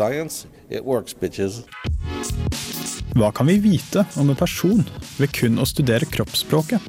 Science, 0.00 0.46
it 0.70 0.84
works, 0.84 1.12
bitches. 1.12 1.60
Hva 3.12 3.28
kan 3.36 3.50
vi 3.50 3.58
vite 3.60 4.06
om 4.16 4.30
en 4.32 4.38
person 4.38 4.80
ved 5.18 5.28
kun 5.36 5.60
å 5.60 5.66
studere 5.68 6.08
kroppsspråket? 6.08 6.80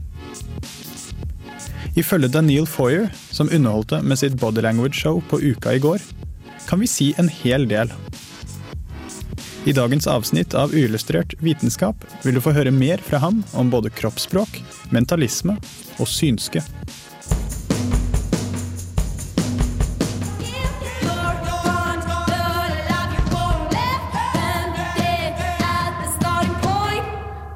Ifølge 2.00 2.30
Daniel 2.32 2.70
Foyer, 2.72 3.10
som 3.36 3.52
underholdte 3.52 4.00
med 4.06 4.22
sitt 4.22 4.38
body 4.40 4.64
language-show 4.64 5.20
på 5.28 5.42
Uka 5.44 5.76
i 5.76 5.84
går, 5.84 6.00
kan 6.70 6.80
vi 6.80 6.88
si 6.88 7.10
en 7.20 7.28
hel 7.42 7.68
del. 7.68 7.92
I 9.68 9.76
dagens 9.76 10.08
avsnitt 10.08 10.56
av 10.56 10.72
Uillustrert 10.72 11.36
vitenskap 11.44 12.08
vil 12.24 12.40
du 12.40 12.42
få 12.42 12.56
høre 12.56 12.72
mer 12.72 13.04
fra 13.04 13.20
ham 13.26 13.44
om 13.52 13.76
både 13.76 13.92
kroppsspråk, 13.92 14.62
mentalisme 14.96 15.60
og 16.00 16.08
synske. 16.08 16.64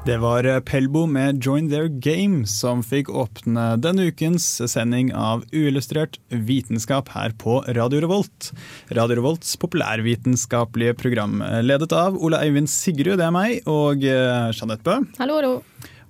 Det 0.06 0.20
var 0.22 0.46
eh, 0.46 0.60
Pelbo 0.60 1.00
med 1.10 1.42
'Join 1.42 1.66
Their 1.70 1.88
Game' 1.88 2.44
som 2.46 2.82
fikk 2.86 3.08
åpne 3.10 3.64
denne 3.82 4.04
ukens 4.06 4.44
sending 4.70 5.08
av 5.10 5.42
Uillustrert 5.50 6.20
vitenskap 6.30 7.10
her 7.10 7.34
på 7.34 7.56
Radio 7.74 8.04
Revolt. 8.04 8.52
Radio 8.94 9.16
Revolts 9.18 9.56
populærvitenskapelige 9.58 10.94
program, 10.94 11.42
eh, 11.42 11.58
ledet 11.66 11.90
av 11.90 12.14
Ola 12.22 12.38
Eivind 12.46 12.70
Sigrud, 12.70 13.18
det 13.18 13.26
er 13.26 13.34
meg, 13.34 13.66
og 13.66 14.06
eh, 14.06 14.52
Jeanette 14.54 14.86
Bø. 14.86 15.00
Hallo, 15.18 15.40
hallo. 15.40 15.54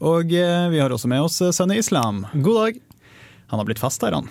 Og 0.05 0.28
vi 0.28 0.77
har 0.83 0.92
også 0.92 1.08
med 1.08 1.25
oss 1.25 1.41
Sønne 1.41 1.56
Sunny 1.56 1.81
Islam. 1.81 2.27
God 2.34 2.66
dag. 2.66 2.83
Han 3.48 3.62
har 3.62 3.64
blitt 3.64 3.81
fast 3.81 4.05
her, 4.05 4.12
han. 4.12 4.28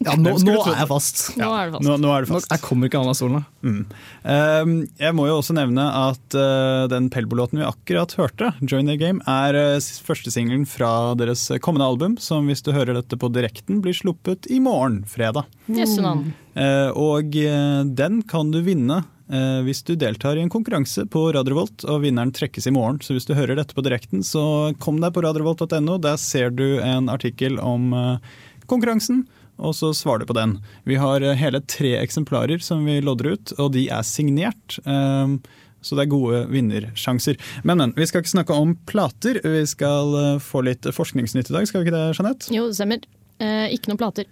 Ja, 0.00 0.14
nå, 0.16 0.30
nå 0.40 0.54
er 0.64 0.78
jeg 0.78 0.88
fast. 0.88 1.18
Nå 1.36 1.48
er 1.52 1.68
det 1.68 1.74
fast. 1.74 1.84
Nå, 1.84 1.94
nå 2.00 2.08
er 2.08 2.24
det 2.24 2.30
Nå, 2.30 2.38
fast. 2.38 2.48
jeg 2.54 2.62
kommer 2.64 2.88
ikke 2.88 3.02
an 3.02 3.10
av 3.10 3.16
stolen. 3.18 3.42
Mm. 3.60 3.80
Um, 4.24 4.70
jeg 4.96 5.16
må 5.18 5.26
jo 5.28 5.34
også 5.36 5.52
nevne 5.58 5.84
at 5.92 6.36
uh, 6.40 6.86
den 6.88 7.10
Pelbo-låten 7.12 7.60
vi 7.60 7.66
akkurat 7.68 8.14
hørte, 8.16 8.54
'Join 8.64 8.88
the 8.88 8.96
Game', 8.96 9.20
er 9.28 9.58
uh, 9.76 9.90
første 10.06 10.32
singelen 10.32 10.64
fra 10.64 11.12
deres 11.20 11.44
kommende 11.60 11.84
album, 11.84 12.16
som 12.16 12.48
hvis 12.48 12.64
du 12.64 12.72
hører 12.72 12.96
dette 12.96 13.18
på 13.20 13.28
direkten, 13.28 13.82
blir 13.84 13.92
sluppet 13.92 14.48
i 14.48 14.56
morgen, 14.64 15.02
fredag. 15.04 15.44
Navn. 15.68 16.30
Uh, 16.56 16.88
og 16.96 17.36
uh, 17.36 17.84
den 17.84 18.22
kan 18.24 18.54
du 18.54 18.62
vinne 18.64 19.02
uh, 19.04 19.60
hvis 19.66 19.84
du 19.84 19.92
deltar 20.00 20.40
i 20.40 20.46
en 20.46 20.52
konkurranse 20.52 21.04
på 21.12 21.26
Radiovolt, 21.36 21.84
og 21.84 22.06
vinneren 22.06 22.32
trekkes 22.32 22.70
i 22.70 22.72
morgen. 22.72 23.02
Så 23.04 23.18
hvis 23.18 23.28
du 23.28 23.34
hører 23.36 23.60
dette 23.60 23.76
på 23.76 23.84
direkten, 23.84 24.24
så 24.24 24.72
kom 24.80 24.96
deg 25.04 25.12
på 25.12 25.26
radiovolt.no. 25.28 25.98
Der 26.00 26.16
ser 26.16 26.48
du 26.56 26.80
en 26.80 27.12
artikkel 27.12 27.60
om 27.60 27.92
uh, 27.92 28.16
konkurransen. 28.64 29.26
Og 29.60 29.76
så 29.76 29.92
svarer 29.96 30.24
du 30.24 30.30
på 30.30 30.36
den. 30.38 30.58
Vi 30.88 30.98
har 31.00 31.24
uh, 31.24 31.36
hele 31.36 31.62
tre 31.68 31.94
eksemplarer 32.00 32.62
som 32.64 32.84
vi 32.88 33.00
lodder 33.04 33.34
ut, 33.34 33.54
og 33.58 33.74
de 33.76 33.86
er 33.92 34.06
signert. 34.06 34.80
Um, 34.88 35.38
så 35.84 35.96
det 35.96 36.04
er 36.04 36.12
gode 36.12 36.42
vinnersjanser. 36.52 37.38
Men, 37.64 37.80
men, 37.80 37.94
vi 37.96 38.08
skal 38.08 38.24
ikke 38.24 38.34
snakke 38.34 38.56
om 38.56 38.74
plater. 38.88 39.40
Vi 39.44 39.62
skal 39.68 40.16
uh, 40.16 40.42
få 40.42 40.64
litt 40.66 40.88
forskningsnytt 40.96 41.52
i 41.52 41.56
dag, 41.56 41.68
skal 41.68 41.82
vi 41.82 41.88
ikke 41.88 41.96
det, 41.96 42.04
Jeanette? 42.18 42.52
Jo, 42.54 42.68
det 42.68 42.78
stemmer. 42.80 43.08
Eh, 43.40 43.72
ikke 43.74 43.90
noen 43.90 44.00
plater. 44.00 44.28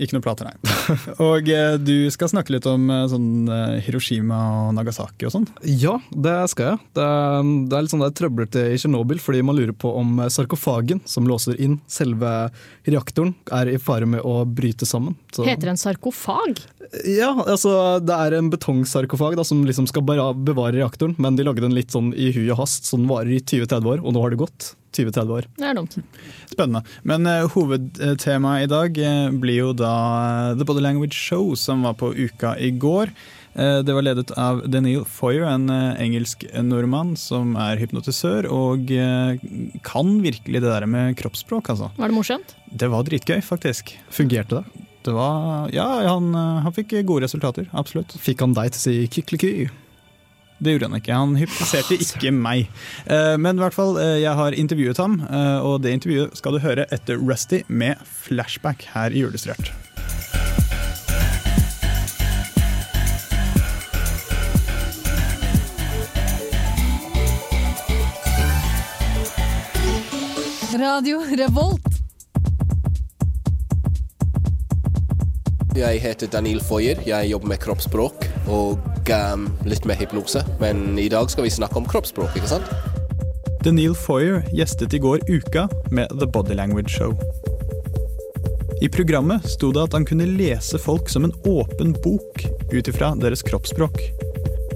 Ikke 0.00 0.16
noe 0.16 0.24
plater, 0.24 0.48
nei. 0.48 0.74
og 1.28 1.48
eh, 1.52 1.74
du 1.76 2.08
skal 2.12 2.30
snakke 2.32 2.54
litt 2.54 2.66
om 2.68 2.88
eh, 2.88 3.04
sånn 3.12 3.50
eh, 3.52 3.76
Hiroshima 3.84 4.38
og 4.62 4.72
Nagasaki 4.78 5.28
og 5.28 5.34
sånn. 5.34 5.46
Ja, 5.68 5.98
det 6.10 6.36
skal 6.54 6.70
jeg. 6.70 6.80
Det 6.96 7.04
er, 7.04 7.50
det 7.68 7.76
er 7.76 7.84
litt 7.84 7.92
sånn 7.92 8.04
det 8.04 8.08
er 8.08 8.16
trøblete 8.22 8.64
i 8.72 8.80
Tsjernobyl, 8.80 9.20
fordi 9.20 9.44
man 9.44 9.60
lurer 9.60 9.76
på 9.76 9.92
om 10.00 10.22
sarkofagen 10.32 11.04
som 11.04 11.28
låser 11.28 11.60
inn 11.60 11.78
selve 11.90 12.32
reaktoren, 12.88 13.34
er 13.52 13.74
i 13.74 13.78
fare 13.82 14.08
med 14.08 14.24
å 14.24 14.40
bryte 14.48 14.88
sammen. 14.88 15.18
Så, 15.34 15.44
Heter 15.44 15.68
det 15.68 15.76
en 15.76 15.84
sarkofag? 15.84 16.64
Ja, 17.06 17.34
altså 17.44 18.00
det 18.02 18.16
er 18.16 18.40
en 18.40 18.48
betongsarkofag 18.50 19.36
da, 19.38 19.44
som 19.46 19.62
liksom 19.68 19.86
skal 19.90 20.02
bevare 20.02 20.78
reaktoren, 20.78 21.14
men 21.20 21.36
de 21.36 21.44
lagde 21.46 21.66
den 21.66 21.76
litt 21.76 21.92
sånn 21.92 22.14
i 22.16 22.32
hui 22.34 22.46
og 22.48 22.62
hast, 22.64 22.88
så 22.88 22.98
den 22.98 23.10
varer 23.10 23.36
i 23.36 23.42
20-30 23.44 23.92
år, 23.92 24.00
og 24.00 24.16
nå 24.16 24.24
har 24.24 24.32
det 24.32 24.40
gått 24.40 24.72
20-30 24.96 25.34
år. 25.36 25.48
Det 25.56 25.66
er 25.70 25.76
dumt. 25.78 25.96
Spennende. 26.50 26.82
Men 27.06 27.26
uh, 27.28 27.48
hovedtemaet 27.54 28.66
i 28.66 28.70
dag 28.70 28.98
uh, 28.98 29.28
blir 29.42 29.60
jo 29.60 29.74
da 29.76 29.92
eh, 30.50 30.56
The 30.58 30.66
Body 30.66 30.82
Language 30.84 31.14
Show, 31.16 31.54
som 31.58 31.84
var 31.86 31.94
på 32.00 32.12
uka 32.14 32.56
i 32.58 32.70
går. 32.70 33.12
Uh, 33.54 33.80
det 33.86 33.94
var 33.96 34.06
ledet 34.06 34.30
av 34.38 34.62
Daniel 34.70 35.04
Foyer, 35.10 35.46
en 35.50 35.70
eh, 35.74 36.02
engelsk 36.04 36.44
nordmann 36.62 37.16
som 37.18 37.56
er 37.58 37.80
hypnotisør 37.80 38.46
og 38.50 38.90
eh, 38.94 39.40
kan 39.86 40.12
virkelig 40.22 40.62
det 40.62 40.70
der 40.70 40.86
med 40.90 41.16
kroppsspråk, 41.18 41.72
altså. 41.74 41.90
Var 41.98 42.12
det 42.12 42.16
morsomt? 42.16 42.54
Det 42.70 42.90
var 42.92 43.06
dritgøy, 43.06 43.40
faktisk. 43.42 43.94
Fungerte 44.14 44.60
det? 44.60 44.86
Det 45.06 45.14
var 45.16 45.70
Ja, 45.72 45.86
han, 46.06 46.30
eh, 46.34 46.62
han 46.66 46.76
fikk 46.76 46.94
gode 47.08 47.24
resultater. 47.26 47.66
Absolutt. 47.72 48.14
Fikk 48.20 48.44
han 48.44 48.54
deg 48.56 48.74
til 48.74 48.80
å 48.80 48.84
si 48.84 48.96
kikliky? 49.18 49.54
Det 50.60 50.74
gjorde 50.74 50.90
han 50.90 50.98
ikke. 51.00 51.16
Han 51.16 51.36
hypnotiserte 51.40 51.96
ikke 51.96 52.32
meg. 52.36 52.68
Eh, 53.06 53.36
Men 53.40 53.56
i 53.56 53.62
hvert 53.64 53.76
fall, 53.76 53.96
eh, 53.96 54.20
jeg 54.20 54.36
har 54.36 54.52
intervjuet 54.52 54.98
ham, 55.00 55.20
eh, 55.24 55.58
og 55.64 55.80
det 55.82 55.94
intervjuet 55.96 56.36
skal 56.36 56.52
du 56.52 56.60
høre 56.60 56.84
etter 56.92 57.16
Rusty 57.16 57.62
med 57.68 57.96
flashback 58.04 58.84
her 58.92 59.10
i 59.10 59.24
Julestrørt. 59.24 59.72
Radio 70.80 71.20
Revolt. 71.36 71.86
Jeg 75.76 76.00
heter 76.02 76.26
Daniel 76.26 76.60
Foyer. 76.60 77.00
Jeg 77.06 77.30
jobber 77.30 77.48
med 77.48 77.60
kroppsspråk 77.62 78.24
og 78.48 78.89
um, 79.08 79.48
litt 79.64 79.86
med 79.88 79.96
hypnose. 79.96 80.44
Men 80.60 80.98
i 80.98 81.08
dag 81.08 81.30
skal 81.32 81.46
vi 81.46 81.52
snakke 81.54 81.80
om 81.80 81.88
kroppsspråk, 81.88 82.36
ikke 82.36 82.50
sant? 82.52 82.68
Daniel 83.64 83.94
Foyer 83.96 84.44
gjestet 84.56 84.94
i 84.96 85.00
går 85.00 85.24
Uka 85.28 85.68
med 85.90 86.12
The 86.20 86.26
Body 86.26 86.54
Language 86.54 86.92
Show. 86.92 87.16
I 88.80 88.88
programmet 88.88 89.44
sto 89.48 89.68
det 89.72 89.82
at 89.82 89.92
han 89.92 90.06
kunne 90.08 90.24
lese 90.24 90.78
folk 90.80 91.10
som 91.12 91.26
en 91.26 91.34
åpen 91.44 91.92
bok 92.04 92.46
ut 92.72 92.88
ifra 92.88 93.12
deres 93.20 93.42
kroppsspråk. 93.44 93.98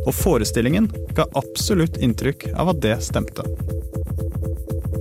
Og 0.04 0.12
forestillingen 0.12 0.90
ga 1.16 1.24
absolutt 1.40 1.96
inntrykk 1.96 2.50
av 2.52 2.74
at 2.74 2.82
det 2.84 2.98
stemte. 3.06 3.46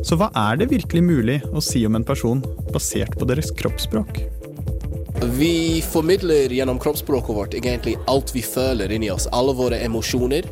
Så 0.07 0.15
hva 0.19 0.31
er 0.35 0.59
det 0.59 0.71
virkelig 0.71 1.03
mulig 1.03 1.41
å 1.51 1.63
si 1.63 1.83
om 1.87 1.99
en 1.99 2.07
person 2.07 2.39
basert 2.71 3.19
på 3.19 3.27
deres 3.27 3.51
kroppsspråk? 3.59 4.23
Vi 5.31 5.83
formidler 5.91 6.49
gjennom 6.49 6.79
kroppsspråket 6.79 7.35
vårt 7.35 7.53
egentlig 7.53 7.97
alt 8.07 8.35
vi 8.35 8.41
føler 8.41 8.91
inni 8.91 9.11
oss. 9.11 9.27
Alle 9.31 9.53
våre 9.53 9.77
emosjoner 9.79 10.43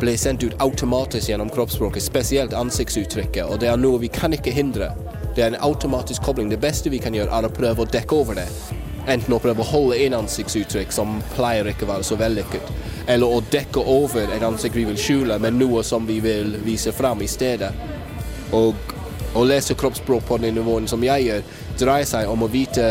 blir 0.00 0.16
sendt 0.16 0.42
ut 0.42 0.52
automatisk 0.58 1.28
gjennom 1.28 1.48
kroppsspråket, 1.50 2.02
spesielt 2.02 2.52
ansiktsuttrykket, 2.52 3.44
og 3.46 3.60
det 3.60 3.70
er 3.72 3.80
noe 3.80 4.00
vi 4.02 4.10
kan 4.12 4.34
ikke 4.36 4.52
hindre. 4.52 4.90
Det 5.36 5.44
er 5.44 5.54
en 5.54 5.62
automatisk 5.64 6.22
kobling. 6.22 6.50
Det 6.50 6.60
beste 6.60 6.90
vi 6.92 7.00
kan 7.00 7.14
gjøre, 7.16 7.32
er 7.32 7.48
å 7.48 7.52
prøve 7.54 7.84
å 7.84 7.88
dekke 7.88 8.16
over 8.16 8.36
det. 8.40 8.46
Enten 9.08 9.32
å 9.32 9.40
prøve 9.40 9.64
å 9.64 9.70
holde 9.70 10.00
inn 10.04 10.16
ansiktsuttrykk 10.18 10.92
som 10.92 11.22
pleier 11.32 11.70
ikke 11.70 11.86
å 11.86 11.92
være 11.94 12.04
så 12.04 12.18
vellykket, 12.20 12.72
eller 13.08 13.32
å 13.32 13.40
dekke 13.52 13.80
over 13.80 14.28
et 14.34 14.44
ansikt 14.44 14.76
vi 14.76 14.84
vil 14.90 15.00
skjule 15.00 15.38
med 15.40 15.56
noe 15.56 15.80
som 15.86 16.04
vi 16.06 16.18
vil 16.20 16.58
vise 16.66 16.92
fram 16.92 17.24
i 17.24 17.30
stedet. 17.30 17.72
Og 18.52 18.76
å 19.36 19.46
lese 19.48 19.76
kroppsspråk 19.78 20.28
på 20.28 20.40
den 20.42 20.58
nivåen 20.58 20.88
som 20.90 21.00
jeg 21.04 21.30
gjør, 21.30 21.48
dreier 21.80 22.12
seg 22.12 22.28
om 22.28 22.44
å 22.44 22.52
vite 22.52 22.90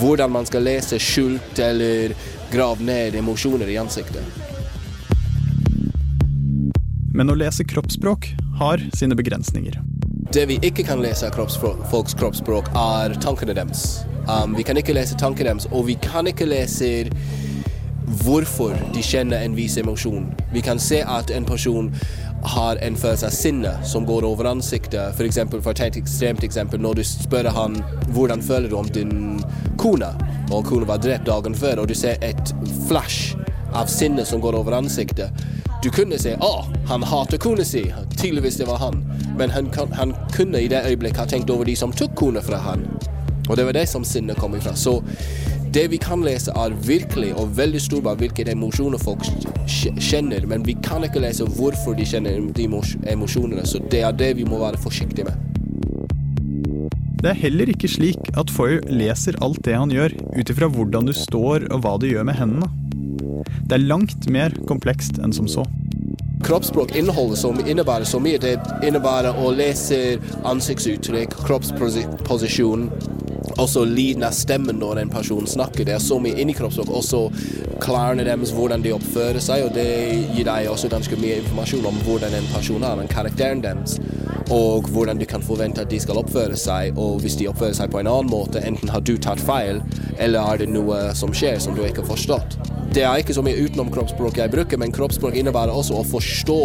hvordan 0.00 0.32
man 0.32 0.46
skal 0.46 0.66
lese 0.68 0.98
skjult 1.02 1.58
eller 1.58 2.14
grave 2.52 2.84
ned 2.84 3.14
emosjoner 3.18 3.68
i 3.68 3.78
ansiktet. 3.80 4.22
Men 7.14 7.30
å 7.30 7.34
lese 7.34 7.64
kroppsspråk 7.66 8.28
har 8.60 8.82
sine 8.94 9.16
begrensninger. 9.18 9.80
Det 10.32 10.44
vi 10.46 10.58
ikke 10.62 10.84
kan 10.84 11.00
lese 11.02 11.26
av 11.26 11.32
kroppsspråk, 11.34 11.80
folks 11.90 12.14
kroppsspråk, 12.14 12.68
er 12.76 13.14
tankene 13.22 13.56
deres. 13.56 14.02
Um, 14.28 14.54
vi 14.54 14.62
kan 14.62 14.76
ikke 14.76 14.94
lese 14.94 15.16
tankene 15.18 15.54
deres, 15.54 15.66
og 15.72 15.88
vi 15.88 15.96
kan 16.04 16.28
ikke 16.28 16.46
lese 16.46 17.08
hvorfor 18.08 18.76
de 18.94 19.02
kjenner 19.02 19.44
en 19.44 19.56
viss 19.56 19.76
emosjon. 19.78 20.30
Vi 20.52 20.62
kan 20.64 20.78
se 20.78 21.02
at 21.02 21.30
en 21.30 21.44
person 21.44 21.92
har 22.42 22.76
en 22.76 22.96
følelse 22.96 23.26
av 23.26 23.34
sinne 23.34 23.72
som 23.84 24.06
går 24.06 24.24
over 24.24 24.48
ansiktet. 24.50 25.16
For 25.16 25.26
eksempel, 25.26 25.62
for 25.62 25.74
et 25.74 25.96
ekstremt 25.98 26.44
eksempel, 26.44 26.80
når 26.80 27.00
du 27.00 27.04
spør 27.04 27.50
han 27.54 27.80
hvordan 28.14 28.42
føler 28.42 28.70
du 28.70 28.76
om 28.78 28.88
din 28.88 29.42
kone, 29.78 30.12
og 30.50 30.64
kona 30.66 30.88
var 30.88 31.02
drept 31.02 31.26
dagen 31.26 31.54
før, 31.54 31.82
og 31.82 31.88
du 31.88 31.94
ser 31.94 32.16
et 32.24 32.54
flash 32.88 33.36
av 33.74 33.90
sinne 33.92 34.24
som 34.24 34.40
går 34.40 34.56
over 34.56 34.78
ansiktet, 34.78 35.30
Du 35.78 35.92
kunne 35.94 36.16
si 36.18 36.32
å, 36.42 36.64
han 36.88 37.04
hater 37.06 37.38
kona 37.38 37.62
si. 37.64 37.84
Tydeligvis 38.16 38.56
det 38.58 38.66
var 38.66 38.80
han. 38.82 38.96
Men 39.38 39.52
han, 39.54 39.68
han 39.94 40.14
kunne 40.34 40.58
i 40.58 40.66
det 40.66 40.80
øyeblikket 40.88 41.20
ha 41.22 41.26
tenkt 41.30 41.50
over 41.54 41.64
de 41.64 41.76
som 41.78 41.92
tok 41.94 42.16
kona 42.18 42.42
fra 42.42 42.58
han. 42.64 42.82
Og 43.48 43.56
det 43.56 43.64
var 43.64 43.76
det 43.76 43.86
som 43.86 44.04
sinnet 44.04 44.40
kom 44.42 44.56
ifra. 44.58 44.74
Så 44.74 44.96
det 45.74 45.84
vi 45.92 45.98
kan 46.00 46.22
lese 46.24 46.52
er 46.56 46.74
virkelig 46.86 47.32
og 47.38 47.56
veldig 47.58 47.80
stor 47.82 48.02
på 48.06 48.14
hvilke 48.22 48.46
emosjoner 48.50 49.00
folk 49.02 49.26
kjenner, 49.68 50.46
men 50.48 50.64
vi 50.66 50.76
kan 50.84 51.04
ikke 51.06 51.22
lese 51.22 51.46
hvorfor 51.58 51.96
de 51.98 52.06
kjenner 52.08 52.40
de 52.56 52.68
emosjonene. 53.12 53.66
Så 53.68 53.82
det 53.92 54.02
er 54.06 54.16
det 54.16 54.34
vi 54.38 54.46
må 54.48 54.60
være 54.62 54.80
forsiktige 54.80 55.28
med. 55.28 55.44
Det 57.18 57.32
er 57.32 57.40
heller 57.40 57.70
ikke 57.72 57.90
slik 57.90 58.28
at 58.38 58.50
Foyer 58.54 58.84
leser 58.94 59.36
alt 59.42 59.64
det 59.66 59.74
han 59.74 59.90
gjør, 59.90 60.14
ut 60.38 60.52
ifra 60.52 60.68
hvordan 60.70 61.08
du 61.08 61.12
står 61.16 61.66
og 61.72 61.82
hva 61.82 61.96
du 61.98 62.06
gjør 62.06 62.28
med 62.28 62.38
hendene. 62.38 62.68
Det 63.66 63.74
er 63.74 63.88
langt 63.90 64.28
mer 64.30 64.54
komplekst 64.70 65.18
enn 65.18 65.34
som 65.34 65.50
så. 65.50 65.66
Kroppsspråk 66.46 66.94
inneholder 66.96 67.36
så, 67.36 67.50
innebærer 67.66 68.06
så 68.06 68.20
mye. 68.22 68.38
Det 68.38 68.54
innebærer 68.86 69.34
å 69.42 69.50
lese 69.50 69.98
ansiktsuttrykk, 70.46 71.34
kroppsposisjon, 71.48 72.86
også 73.58 73.84
lyden 73.88 74.24
av 74.26 74.36
stemmen 74.36 74.78
når 74.78 75.02
en 75.02 75.10
person 75.12 75.46
snakker. 75.46 75.86
Det 75.86 75.96
er 75.96 76.02
så 76.02 76.18
mye 76.22 76.38
inni 76.38 76.54
kroppsspråk. 76.56 76.92
Også 76.94 77.24
klærne 77.82 78.26
deres, 78.26 78.52
hvordan 78.54 78.84
de 78.84 78.94
oppfører 78.94 79.40
seg, 79.42 79.66
og 79.66 79.74
det 79.76 79.88
gir 80.34 80.46
deg 80.48 80.70
også 80.70 80.90
ganske 80.92 81.18
mye 81.20 81.40
informasjon 81.42 81.86
om 81.90 82.00
hvordan 82.06 82.38
en 82.38 82.48
person 82.54 82.84
er, 82.84 83.02
om 83.02 83.10
karakteren 83.10 83.62
deres, 83.64 83.98
og 84.54 84.88
hvordan 84.92 85.20
du 85.20 85.26
kan 85.28 85.44
forvente 85.44 85.82
at 85.84 85.90
de 85.90 86.00
skal 86.00 86.22
oppføre 86.22 86.56
seg, 86.58 86.98
og 86.98 87.20
hvis 87.22 87.38
de 87.40 87.48
oppfører 87.50 87.76
seg 87.76 87.92
på 87.92 88.00
en 88.00 88.10
annen 88.10 88.30
måte, 88.32 88.62
enten 88.64 88.90
har 88.92 89.04
du 89.04 89.16
tatt 89.18 89.42
feil, 89.42 89.82
eller 90.18 90.40
er 90.42 90.62
det 90.62 90.72
noe 90.72 91.08
som 91.18 91.34
skjer 91.34 91.60
som 91.62 91.76
du 91.76 91.84
ikke 91.84 92.04
har 92.04 92.12
forstått. 92.14 92.58
Det 92.94 93.02
er 93.04 93.20
ikke 93.20 93.36
så 93.36 93.42
mye 93.44 93.60
utenom 93.60 93.90
kroppsspråk 93.92 94.38
jeg 94.40 94.52
bruker, 94.54 94.80
men 94.80 94.94
kroppsspråk 94.96 95.36
innebærer 95.36 95.76
også 95.76 95.98
å 95.98 96.06
forstå 96.08 96.60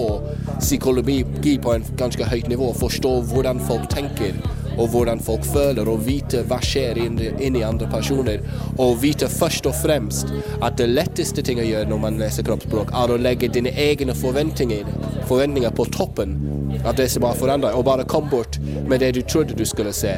psykologi 0.61 1.57
på 1.59 1.73
en 1.73 1.83
ganske 1.99 2.27
høyt 2.31 2.47
nivå. 2.47 2.71
Forstå 2.79 3.11
hvordan 3.33 3.59
folk 3.67 3.89
tenker, 3.91 4.37
og 4.77 4.89
hvordan 4.93 5.21
folk 5.23 5.45
føler, 5.45 5.89
og 5.89 6.05
vite 6.07 6.43
hva 6.49 6.59
skjer 6.63 6.99
inni, 7.05 7.29
inni 7.43 7.63
andre 7.65 7.89
personer. 7.91 8.43
Og 8.81 9.01
vite 9.03 9.29
først 9.31 9.67
og 9.69 9.75
fremst 9.77 10.31
at 10.61 10.77
det 10.79 10.89
letteste 10.91 11.43
ting 11.45 11.61
å 11.61 11.67
gjøre 11.67 11.89
når 11.91 12.01
man 12.05 12.21
leser 12.21 12.47
kroppsspråk, 12.47 12.93
er 13.03 13.13
å 13.13 13.19
legge 13.21 13.51
dine 13.53 13.73
egne 13.79 14.15
forventninger, 14.17 14.87
forventninger 15.29 15.75
på 15.77 15.87
toppen 15.93 16.37
av 16.83 16.95
det 16.97 17.09
som 17.13 17.27
har 17.27 17.37
forandret, 17.39 17.75
og 17.75 17.85
bare 17.87 18.07
komme 18.09 18.31
bort 18.33 18.59
med 18.87 19.03
det 19.03 19.13
du 19.17 19.21
trodde 19.21 19.57
du 19.57 19.65
skulle 19.65 19.93
se, 19.95 20.15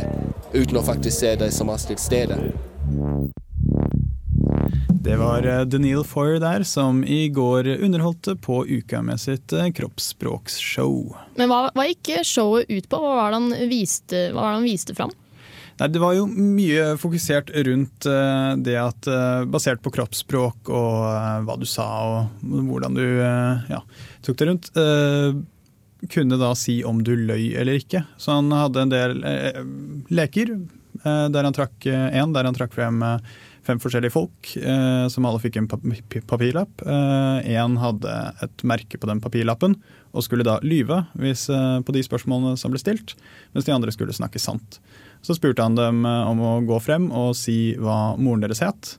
uten 0.53 0.79
å 0.79 0.85
faktisk 0.85 1.19
se 1.19 1.35
det 1.39 1.51
som 1.55 1.69
er 1.73 1.83
til 1.89 2.01
stede. 2.01 2.39
Det 5.05 5.15
var 5.21 5.45
eh, 5.45 5.61
Daniel 5.61 6.03
Foyer 6.03 6.39
der, 6.41 6.63
som 6.65 7.03
i 7.03 7.27
går 7.29 7.67
underholdte 7.67 8.33
på 8.41 8.63
uka 8.65 9.03
med 9.05 9.21
sitt 9.21 9.53
kroppsspråksshow. 9.53 9.75
kroppsspråkshow. 9.77 11.19
Men 11.37 11.51
hva, 11.51 11.59
hva 11.77 11.85
gikk 11.91 12.09
showet 12.25 12.65
ut 12.73 12.89
på? 12.89 12.97
Hva 13.03 13.11
var 13.19 13.35
det 13.35 13.37
han 13.37 13.69
viste, 13.69 14.23
hva 14.33 14.41
var 14.41 14.55
det 14.55 14.57
han 14.63 14.65
viste 14.65 14.97
fram? 14.97 15.13
Nei, 15.77 15.91
det 15.93 16.01
var 16.01 16.17
jo 16.17 16.25
mye 16.25 16.95
fokusert 16.97 17.53
rundt 17.67 18.09
eh, 18.09 18.49
det 18.65 18.79
at 18.81 19.11
eh, 19.11 19.45
basert 19.45 19.85
på 19.85 19.93
kroppsspråk 19.93 20.73
og 20.73 20.99
eh, 21.11 21.39
hva 21.45 21.59
du 21.61 21.69
sa 21.69 21.87
og 22.09 22.59
hvordan 22.65 22.97
du 22.97 23.05
eh, 23.05 23.71
ja, 23.75 23.83
tok 24.25 24.41
det 24.41 24.49
rundt, 24.49 24.73
eh, 24.73 25.37
kunne 26.17 26.41
da 26.41 26.55
si 26.57 26.79
om 26.81 27.05
du 27.05 27.13
løy 27.13 27.51
eller 27.53 27.77
ikke. 27.77 28.07
Så 28.17 28.39
han 28.39 28.49
hadde 28.57 28.87
en 28.87 28.97
del 28.97 29.19
eh, 29.21 29.65
leker 30.09 30.55
eh, 30.55 31.25
der 31.29 31.45
han 31.45 31.61
trakk 31.61 31.93
én, 31.93 32.33
der 32.33 32.49
han 32.49 32.57
trakk 32.57 32.73
frem 32.73 33.05
eh, 33.05 33.35
fem 33.65 33.81
forskjellige 33.81 34.13
folk 34.13 34.55
eh, 34.61 35.05
som 35.11 35.25
alle 35.27 35.41
fikk 35.41 35.59
en 35.59 35.69
papirlapp. 35.69 36.83
Én 36.85 37.77
hadde 37.81 38.15
et 38.45 38.65
merke 38.67 38.99
på 39.01 39.09
den 39.09 39.21
papirlappen 39.23 39.75
og 40.15 40.23
skulle 40.23 40.45
da 40.47 40.57
lyve 40.63 41.01
hvis, 41.19 41.49
eh, 41.51 41.79
på 41.83 41.95
de 41.95 42.03
spørsmålene 42.05 42.55
som 42.59 42.71
ble 42.71 42.79
stilt, 42.79 43.15
mens 43.53 43.67
de 43.67 43.73
andre 43.75 43.91
skulle 43.91 44.15
snakke 44.15 44.39
sant. 44.39 44.79
Så 45.25 45.35
spurte 45.35 45.63
han 45.63 45.75
dem 45.77 46.05
eh, 46.07 46.29
om 46.29 46.39
å 46.39 46.53
gå 46.65 46.79
frem 46.83 47.09
og 47.11 47.35
si 47.37 47.75
hva 47.79 48.15
moren 48.17 48.45
deres 48.45 48.63
het. 48.63 48.95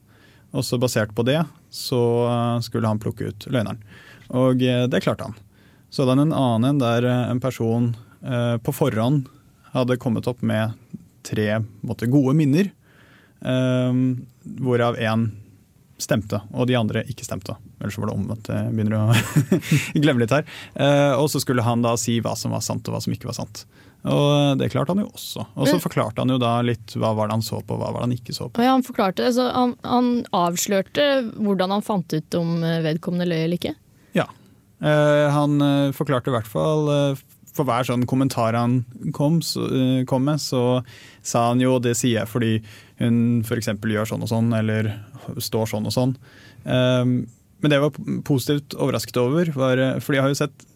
Og 0.56 0.64
så 0.64 0.78
basert 0.80 1.14
på 1.16 1.24
det 1.26 1.40
så 1.72 2.02
eh, 2.28 2.60
skulle 2.66 2.90
han 2.90 3.00
plukke 3.02 3.30
ut 3.30 3.48
løgneren. 3.48 3.80
Og 4.36 4.62
eh, 4.62 4.84
det 4.90 5.02
klarte 5.04 5.30
han. 5.30 5.38
Så 5.88 6.02
hadde 6.02 6.18
han 6.18 6.26
en 6.26 6.36
annen 6.36 6.74
en 6.74 6.82
der 6.82 7.08
eh, 7.08 7.30
en 7.30 7.42
person 7.42 7.94
eh, 8.20 8.56
på 8.60 8.74
forhånd 8.76 9.30
hadde 9.72 10.00
kommet 10.00 10.28
opp 10.28 10.44
med 10.46 10.76
tre 11.26 11.62
måte, 11.84 12.08
gode 12.08 12.36
minner, 12.38 12.68
eh, 12.68 12.85
hvorav 13.40 14.96
én 14.98 15.26
stemte, 15.98 16.40
og 16.52 16.68
de 16.68 16.76
andre 16.76 17.02
ikke 17.08 17.24
stemte. 17.24 17.56
Ellers 17.80 17.96
var 17.98 18.10
det 18.10 18.16
omvendt. 18.16 18.50
Jeg 18.52 18.72
begynner 18.74 18.98
å 18.98 19.04
glemme 20.02 20.22
litt 20.22 20.34
her. 20.34 20.46
Eh, 20.74 21.12
og 21.16 21.28
så 21.32 21.40
skulle 21.42 21.64
han 21.64 21.84
da 21.84 21.94
si 22.00 22.18
hva 22.24 22.34
som 22.38 22.52
var 22.56 22.64
sant 22.64 22.86
og 22.88 22.96
hva 22.96 23.02
som 23.02 23.14
ikke 23.16 23.30
var 23.30 23.38
sant. 23.38 23.64
Og 24.06 24.60
det 24.60 24.68
klarte 24.70 24.92
han 24.92 25.02
jo 25.02 25.08
også. 25.08 25.46
Og 25.56 25.66
så 25.66 25.80
forklarte 25.82 26.22
han 26.22 26.30
jo 26.30 26.38
da 26.38 26.58
litt 26.62 26.94
hva 26.94 27.10
var 27.16 27.30
det 27.30 27.38
han 27.38 27.46
så 27.46 27.58
på, 27.64 27.78
hva 27.80 27.90
var 27.90 28.02
det 28.02 28.06
han 28.06 28.18
ikke 28.18 28.36
så 28.36 28.46
på. 28.48 28.62
Ja, 28.62 28.76
han 28.76 28.84
forklarte, 28.86 29.32
så 29.34 29.48
han, 29.50 29.74
han 29.82 30.10
avslørte 30.36 31.06
hvordan 31.34 31.74
han 31.74 31.86
fant 31.86 32.14
ut 32.14 32.38
om 32.38 32.60
eh, 32.62 32.82
vedkommende 32.84 33.26
løy 33.32 33.40
eller 33.40 33.58
ikke. 33.58 33.74
Ja. 34.14 34.28
Eh, 34.84 35.24
han 35.32 35.58
forklarte 35.96 36.30
i 36.30 36.36
hvert 36.36 36.50
fall 36.50 36.92
for 37.56 37.68
hver 37.68 37.88
sånn 37.88 38.04
kommentar 38.08 38.56
han 38.58 38.82
kom, 39.16 39.40
så, 39.44 39.66
eh, 39.66 40.02
kom 40.08 40.28
med, 40.28 40.42
så 40.42 40.82
sa 41.24 41.48
han 41.48 41.62
jo 41.64 41.78
det 41.82 41.96
sier 41.98 42.20
jeg 42.20 42.30
fordi 42.30 42.52
hun 43.00 43.40
f.eks. 43.44 43.72
gjør 43.80 44.12
sånn 44.12 44.24
og 44.24 44.30
sånn, 44.30 44.52
eller 44.56 44.92
står 45.42 45.72
sånn 45.72 45.88
og 45.88 45.96
sånn. 45.96 46.14
Eh, 46.68 47.16
men 47.60 47.72
det 47.72 47.78
jeg 47.78 47.86
var 47.86 48.22
positivt 48.26 48.76
overrasket 48.76 49.20
over, 49.20 49.50
var 49.56 49.80
eh, 49.80 49.98
fordi 50.04 50.18
jeg 50.18 50.26
har 50.26 50.32
jo 50.32 50.40
sett 50.42 50.66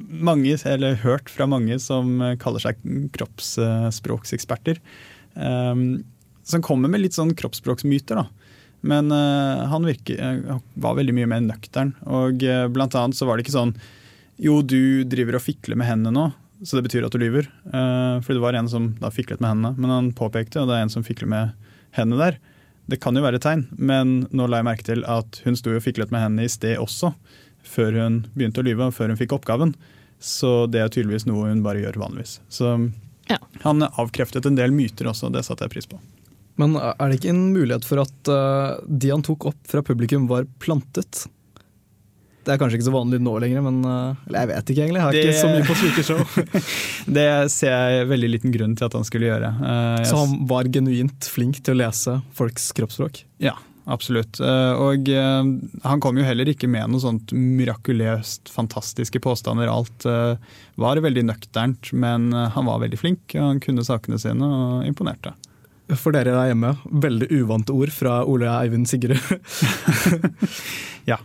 mange, 0.00 0.54
eller 0.64 1.00
hørt 1.02 1.30
fra 1.32 1.48
mange 1.50 1.76
som 1.82 2.14
eh, 2.24 2.36
kaller 2.40 2.62
seg 2.62 2.80
kroppsspråkseksperter, 3.16 4.80
eh, 5.36 5.82
som 6.50 6.64
kommer 6.66 6.92
med 6.92 7.04
litt 7.04 7.18
sånn 7.18 7.34
kroppsspråksmyter. 7.38 8.22
da. 8.22 8.28
Men 8.80 9.12
han 9.12 9.84
virker, 9.84 10.38
var 10.80 10.94
veldig 10.96 11.12
mye 11.12 11.26
mer 11.28 11.42
nøktern. 11.44 11.90
Og 12.08 12.40
blant 12.72 12.94
annet 12.96 13.18
så 13.18 13.26
var 13.28 13.36
det 13.36 13.44
ikke 13.44 13.52
sånn 13.52 13.74
Jo, 14.40 14.60
du 14.64 15.04
driver 15.04 15.36
og 15.36 15.44
fikler 15.44 15.76
med 15.76 15.88
hendene 15.90 16.14
nå, 16.16 16.26
så 16.64 16.78
det 16.78 16.86
betyr 16.88 17.04
at 17.06 17.12
du 17.12 17.20
lyver. 17.20 17.48
Uh, 17.68 18.20
fordi 18.24 18.38
det 18.38 18.44
var 18.44 18.56
en 18.56 18.70
som 18.72 18.90
da 19.00 19.10
fiklet 19.12 19.40
med 19.42 19.52
hendene, 19.52 19.74
men 19.76 19.92
han 19.92 20.08
påpekte, 20.16 20.62
og 20.62 20.70
det 20.70 20.78
er 20.78 20.86
en 20.86 20.92
som 20.92 21.04
fikler 21.04 21.28
med 21.30 21.52
hendene 21.96 22.20
der. 22.22 22.38
Det 22.90 22.98
kan 23.02 23.14
jo 23.14 23.22
være 23.22 23.38
et 23.38 23.44
tegn, 23.44 23.66
men 23.78 24.24
nå 24.34 24.48
la 24.50 24.58
jeg 24.62 24.66
merke 24.70 24.86
til 24.88 25.04
at 25.06 25.42
hun 25.44 25.58
sto 25.58 25.74
og 25.76 25.84
fiklet 25.84 26.10
med 26.14 26.24
hendene 26.24 26.48
i 26.48 26.52
sted 26.52 26.80
også, 26.80 27.12
før 27.62 27.98
hun 28.00 28.16
begynte 28.34 28.62
å 28.62 28.66
lyve, 28.66 28.88
og 28.88 28.96
før 28.96 29.12
hun 29.12 29.20
fikk 29.20 29.36
oppgaven. 29.36 29.76
Så 30.20 30.66
det 30.72 30.80
er 30.82 30.90
tydeligvis 30.92 31.28
noe 31.28 31.48
hun 31.52 31.62
bare 31.64 31.84
gjør 31.84 32.00
vanligvis. 32.00 32.38
Så 32.52 32.74
Ja. 33.30 33.38
han 33.62 33.84
avkreftet 33.84 34.46
en 34.48 34.56
del 34.58 34.72
myter 34.74 35.06
også, 35.06 35.30
det 35.32 35.44
satte 35.46 35.64
jeg 35.68 35.70
pris 35.76 35.86
på. 35.86 36.00
Men 36.58 36.74
er 36.76 36.96
det 37.08 37.20
ikke 37.20 37.30
en 37.30 37.52
mulighet 37.54 37.86
for 37.86 38.02
at 38.02 38.28
eh, 38.28 38.80
de 38.90 39.12
han 39.14 39.22
tok 39.24 39.46
opp 39.52 39.60
fra 39.70 39.82
publikum, 39.86 40.26
var 40.28 40.48
plantet? 40.58 41.26
Det 42.44 42.54
er 42.54 42.60
kanskje 42.60 42.78
ikke 42.78 42.86
så 42.88 42.92
vanlig 42.94 43.18
nå 43.20 43.34
lenger, 43.42 43.60
men 43.66 43.80
eh, 43.84 44.20
Eller 44.30 44.38
jeg 44.40 44.48
vet 44.50 44.70
ikke, 44.72 44.82
egentlig. 44.86 45.00
Jeg 45.00 45.06
har 45.06 45.12
Det- 45.12 45.24
ikke 45.24 45.40
så 45.40 45.48
mye 45.52 45.66
på 45.68 45.78
slike 45.80 46.04
show. 46.08 46.20
Det 47.20 47.26
ser 47.52 47.74
jeg 47.98 48.06
veldig 48.08 48.30
liten 48.32 48.54
grunn 48.54 48.76
til 48.80 48.86
at 48.88 48.94
han 48.96 49.04
skulle 49.04 49.28
gjøre. 49.28 49.50
Uh, 49.60 50.04
Så 50.08 50.16
han 50.22 50.46
var 50.48 50.64
genuint 50.72 51.28
flink 51.28 51.60
til 51.62 51.76
å 51.76 51.80
lese 51.82 52.14
folks 52.38 52.70
kroppsspråk. 52.76 53.20
Ja, 53.44 53.52
absolutt. 53.86 54.40
Uh, 54.40 54.72
Og 54.86 55.10
uh, 55.12 55.44
han 55.84 56.00
kom 56.00 56.16
jo 56.16 56.24
heller 56.24 56.48
ikke 56.48 56.68
med 56.70 56.88
noe 56.94 57.02
sånt 57.04 57.34
mirakuløst 57.36 58.48
fantastiske 58.54 59.20
påstander. 59.20 59.68
Alt 59.68 60.08
var 60.80 60.96
veldig 61.04 61.26
nøkternt, 61.28 61.92
men 61.92 62.30
han 62.32 62.64
var 62.66 62.80
veldig 62.80 62.98
flink, 63.00 63.34
og 63.36 63.44
han 63.50 63.60
kunne 63.60 63.84
sakene 63.84 64.16
sine 64.22 64.46
og 64.48 64.86
imponerte. 64.88 65.34
For 65.98 66.14
dere 66.14 66.30
der 66.32 66.52
hjemme, 66.52 66.70
veldig 67.02 67.26
uvante 67.34 67.74
ord 67.74 67.90
fra 67.92 68.20
Ole 68.24 68.46
Eivind 68.48 68.88
Sigrud. 68.88 69.18
Ja. 71.08 71.16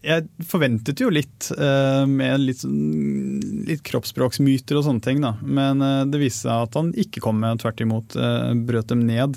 Jeg 0.00 0.28
forventet 0.48 1.00
jo 1.02 1.10
litt 1.12 1.50
uh, 1.58 2.06
med 2.08 2.40
litt, 2.40 2.62
sånn- 2.62 3.64
litt 3.68 3.82
kroppsspråksmyter 3.84 4.78
og 4.78 4.86
sånne 4.86 5.04
ting, 5.04 5.20
da. 5.20 5.34
Men 5.44 5.84
uh, 5.84 6.06
det 6.08 6.22
viste 6.22 6.46
seg 6.46 6.68
at 6.68 6.78
han 6.78 6.88
ikke 6.96 7.20
kom 7.24 7.40
med, 7.42 7.60
tvert 7.60 7.82
imot 7.84 8.16
uh, 8.16 8.54
brøt 8.56 8.88
dem 8.92 9.04
ned. 9.08 9.36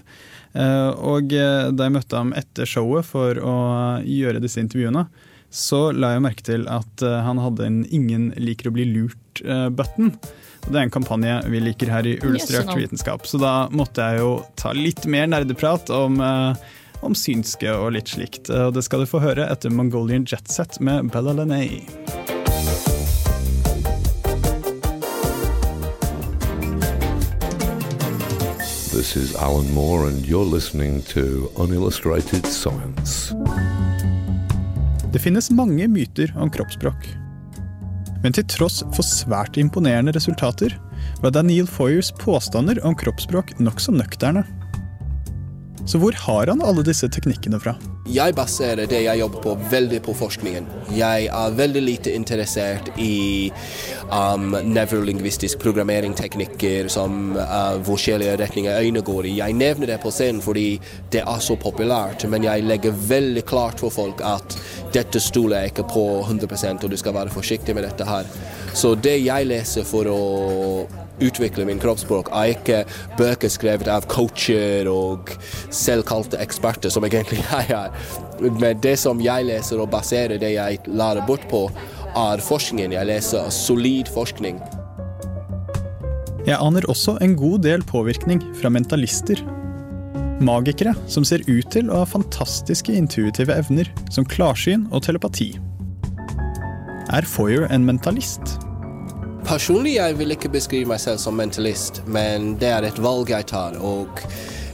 Og 0.53 1.31
da 1.33 1.85
jeg 1.87 1.93
møtte 1.95 2.19
ham 2.19 2.29
etter 2.37 2.67
showet 2.69 3.07
for 3.09 3.39
å 3.41 3.53
gjøre 4.05 4.37
disse 4.43 4.61
intervjuene, 4.61 5.07
så 5.49 5.87
la 5.97 6.11
jeg 6.13 6.21
merke 6.21 6.45
til 6.45 6.67
at 6.69 7.01
han 7.01 7.41
hadde 7.41 7.65
en 7.65 7.79
'ingen 7.89 8.27
liker 8.37 8.69
å 8.69 8.73
bli 8.75 8.85
lurt'-button. 8.85 10.11
Det 10.67 10.77
er 10.77 10.83
en 10.83 10.93
kampanje 10.93 11.39
vi 11.49 11.63
liker 11.63 11.89
her 11.89 12.05
i 12.05 12.19
Ulstrøkt 12.21 12.77
vitenskap. 12.77 13.25
Så 13.25 13.41
da 13.41 13.65
måtte 13.73 14.05
jeg 14.05 14.21
jo 14.21 14.29
ta 14.53 14.75
litt 14.77 15.07
mer 15.09 15.25
nerdeprat 15.33 15.89
om, 15.89 16.21
om 17.03 17.15
synske 17.17 17.71
og 17.75 17.93
litt 17.97 18.13
slikt. 18.15 18.49
Og 18.49 18.73
det 18.77 18.85
skal 18.87 19.03
du 19.03 19.09
få 19.09 19.21
høre 19.23 19.47
etter 19.51 19.73
Mongolian 19.73 20.27
Jetset 20.29 20.79
med 20.79 21.11
Bella 21.13 21.35
Lenay. 21.37 21.83
This 28.93 29.17
is 29.17 29.35
Alan 29.35 29.73
Moore, 29.73 30.07
and 30.07 30.23
you're 30.25 30.45
listening 30.45 31.01
to 31.13 31.49
Unillustrated 31.57 32.45
Science. 32.45 33.33
Det 35.13 35.19
finnes 35.19 35.51
mange 35.51 35.87
myter 35.87 36.33
om 36.37 36.49
kroppsspråk. 36.49 37.09
Men 38.23 38.33
til 38.33 38.47
tross 38.47 38.79
for 38.95 39.03
svært 39.05 39.59
imponerende 39.59 40.13
resultater, 40.15 40.77
var 41.21 41.35
Daniel 41.35 41.67
Foyers 41.67 42.13
påstander 42.21 42.79
om 42.87 42.95
kroppsspråk 42.95 43.57
nokså 43.59 43.91
nøkterne. 43.91 44.45
Så 45.85 45.99
hvor 45.99 46.15
har 46.15 46.47
han 46.47 46.61
alle 46.63 46.83
disse 46.87 47.09
teknikkene 47.11 47.57
fra? 47.59 47.73
Jeg 48.07 48.35
baserer 48.35 48.87
det 48.87 49.01
jeg 49.03 49.19
jobber 49.19 49.41
på, 49.43 49.55
veldig 49.71 49.99
på 50.05 50.13
forskningen. 50.15 50.65
Jeg 50.95 51.27
er 51.27 51.57
veldig 51.57 51.81
lite 51.83 52.13
interessert 52.15 52.87
i 52.99 53.51
um, 54.07 54.55
nevrolingvistisk 54.63 55.59
programmeringteknikker 55.63 56.87
som 56.91 57.35
uh, 57.35 57.75
forskjellige 57.83 58.37
retninger 58.39 58.79
øyne 58.79 59.03
går 59.03 59.27
i. 59.27 59.37
Jeg 59.41 59.59
nevner 59.59 59.91
det 59.91 59.99
på 60.03 60.11
scenen 60.11 60.43
fordi 60.43 60.79
det 61.11 61.25
er 61.27 61.43
så 61.43 61.59
populært, 61.59 62.27
men 62.31 62.47
jeg 62.47 62.63
legger 62.67 62.95
veldig 63.11 63.43
klart 63.47 63.83
for 63.83 63.91
folk 63.91 64.23
at 64.23 64.55
dette 64.95 65.19
stoler 65.23 65.65
jeg 65.65 65.75
ikke 65.75 65.89
på 65.91 66.07
100% 66.23 66.83
og 66.87 66.91
du 66.91 66.99
skal 66.99 67.19
være 67.19 67.35
forsiktig 67.35 67.75
med 67.75 67.87
dette 67.89 68.07
her. 68.07 68.27
Så 68.73 68.95
det 68.95 69.19
jeg 69.25 69.51
leser 69.51 69.87
for 69.87 70.07
å 70.07 70.21
utvikle 71.21 71.65
min 71.67 71.81
kroppsspråk, 71.81 72.31
er 72.33 72.53
ikke 72.53 72.83
bøker 73.19 73.51
skrevet 73.51 73.89
av 73.91 74.07
coacher 74.11 74.89
og 74.91 75.33
selvkalte 75.73 76.39
eksperter, 76.41 76.93
som 76.93 77.05
egentlig 77.07 77.43
jeg 77.51 77.73
er. 77.77 77.91
Men 78.41 78.79
det 78.83 78.97
som 79.01 79.21
jeg 79.23 79.49
leser 79.49 79.81
og 79.83 79.91
baserer 79.93 80.41
det 80.41 80.55
jeg 80.55 80.81
lærer 80.89 81.25
bort 81.27 81.45
på, 81.51 81.67
er 82.13 82.43
forskningen. 82.43 82.93
Jeg 82.93 83.09
leser 83.09 83.49
solid 83.53 84.09
forskning. 84.13 84.61
Jeg 86.43 86.59
aner 86.59 86.85
også 86.91 87.15
en 87.23 87.37
god 87.39 87.63
del 87.63 87.85
påvirkning 87.87 88.41
fra 88.59 88.69
mentalister. 88.73 89.39
Magikere 90.43 90.91
som 91.07 91.23
ser 91.23 91.45
ut 91.47 91.69
til 91.71 91.87
å 91.87 92.01
ha 92.01 92.09
fantastiske 92.09 92.91
intuitive 92.91 93.55
evner, 93.55 93.87
som 94.11 94.27
klarsyn 94.27 94.89
og 94.91 95.05
telepati. 95.07 95.53
Er 97.13 97.27
Foyer 97.29 97.69
en 97.71 97.85
mentalist? 97.87 98.57
Personlig 99.43 99.97
jeg 99.97 100.15
vil 100.17 100.31
ikke 100.31 100.49
beskrive 100.49 100.87
meg 100.87 101.01
selv 101.03 101.19
som 101.19 101.35
mentalist, 101.35 101.99
men 102.07 102.53
det 102.61 102.69
er 102.71 102.85
et 102.87 102.99
valg 103.03 103.29
jeg 103.29 103.45
tar. 103.51 103.75
og 103.81 104.23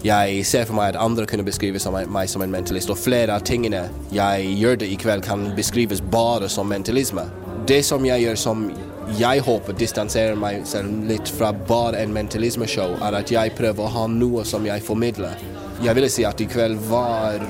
jeg 0.04 0.46
ser 0.46 0.64
for 0.64 0.78
meg 0.78 0.94
at 0.94 1.02
andre 1.04 1.26
kunne 1.28 1.44
beskrive 1.44 1.80
meg 2.08 2.30
som 2.30 2.42
en 2.42 2.52
mentalist, 2.52 2.90
og 2.90 2.98
flere 2.98 3.36
av 3.36 3.44
tingene 3.44 3.90
jeg 4.16 4.46
gjør 4.62 4.78
det 4.80 4.88
i 4.88 4.96
kveld, 4.96 5.24
kan 5.26 5.50
beskrives 5.56 6.02
bare 6.02 6.48
som 6.50 6.70
mentalisme. 6.72 7.26
Det 7.68 7.84
som 7.86 8.06
jeg 8.06 8.24
gjør 8.24 8.36
som 8.36 8.70
jeg 9.18 9.42
håper 9.42 9.74
distanserer 9.74 10.38
meg 10.40 10.62
selv 10.70 11.10
litt 11.10 11.28
fra 11.28 11.52
bare 11.52 12.00
en 12.00 12.14
mentalismeshow, 12.14 12.96
er 13.02 13.18
at 13.20 13.32
jeg 13.32 13.56
prøver 13.58 13.84
å 13.84 13.94
ha 13.98 14.06
noe 14.08 14.46
som 14.46 14.66
jeg 14.66 14.86
formidler. 14.86 15.36
Jeg 15.84 15.96
ville 15.96 16.10
si 16.10 16.24
at 16.24 16.40
i 16.40 16.48
kveld 16.48 16.80
var 16.88 17.44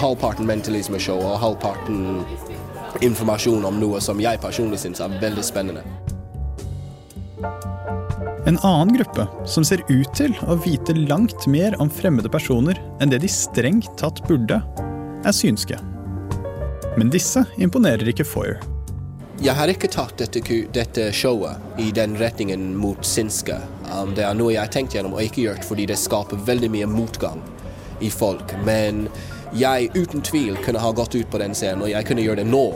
halvparten 0.00 0.48
mentalismeshow 0.50 1.20
og 1.20 1.38
halvparten 1.44 2.24
informasjon 3.02 3.68
om 3.68 3.78
noe 3.78 4.00
som 4.02 4.18
jeg 4.22 4.42
personlig 4.42 4.82
syns 4.82 5.04
er 5.04 5.20
veldig 5.22 5.46
spennende. 5.46 6.03
En 8.46 8.58
annen 8.58 8.96
gruppe 8.96 9.26
som 9.46 9.64
ser 9.64 9.80
ut 9.88 10.10
til 10.12 10.34
å 10.44 10.58
vite 10.60 10.92
langt 11.08 11.46
mer 11.48 11.72
om 11.80 11.88
fremmede 11.88 12.28
personer 12.28 12.76
enn 13.00 13.08
det 13.08 13.22
de 13.22 13.30
strengt 13.32 13.88
tatt 13.96 14.20
burde, 14.28 14.58
er 15.24 15.32
synske. 15.32 15.78
Men 17.00 17.08
disse 17.14 17.46
imponerer 17.56 18.12
ikke 18.12 18.26
Foyer. 18.28 18.60
Jeg 19.40 19.56
har 19.56 19.72
ikke 19.72 19.88
tatt 19.88 20.20
dette, 20.20 20.44
dette 20.76 21.08
showet 21.16 21.80
i 21.80 21.88
den 21.96 22.18
retningen 22.20 22.74
mot 22.76 23.00
synske. 23.08 23.56
Um, 23.88 24.12
det 24.12 24.28
er 24.28 24.36
noe 24.36 24.52
jeg 24.52 24.60
har 24.60 24.76
tenkt 24.76 24.92
gjennom 24.92 25.16
og 25.16 25.24
ikke 25.24 25.46
gjort 25.48 25.64
fordi 25.64 25.88
det 25.88 25.96
skaper 26.04 26.44
veldig 26.44 26.74
mye 26.76 26.92
motgang 26.92 27.40
i 28.04 28.12
folk. 28.12 28.52
Men 28.68 29.06
jeg 29.56 29.88
uten 29.96 30.20
tvil 30.20 30.60
kunne 30.60 30.84
ha 30.84 30.92
gått 30.92 31.16
ut 31.16 31.32
på 31.32 31.40
den 31.40 31.56
scenen, 31.56 31.88
og 31.88 31.96
jeg 31.96 32.12
kunne 32.12 32.28
gjøre 32.28 32.44
det 32.44 32.50
nå. 32.52 32.66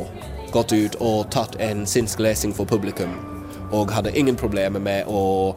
Gått 0.48 0.72
ut 0.72 0.96
og 1.04 1.26
tatt 1.28 1.60
en 1.60 1.84
synsk 1.84 2.24
lesing 2.24 2.56
for 2.56 2.64
publikum 2.64 3.27
og 3.70 3.92
hadde 3.92 4.14
ingen 4.18 4.36
problemer 4.36 4.80
med 4.80 5.08
å 5.08 5.56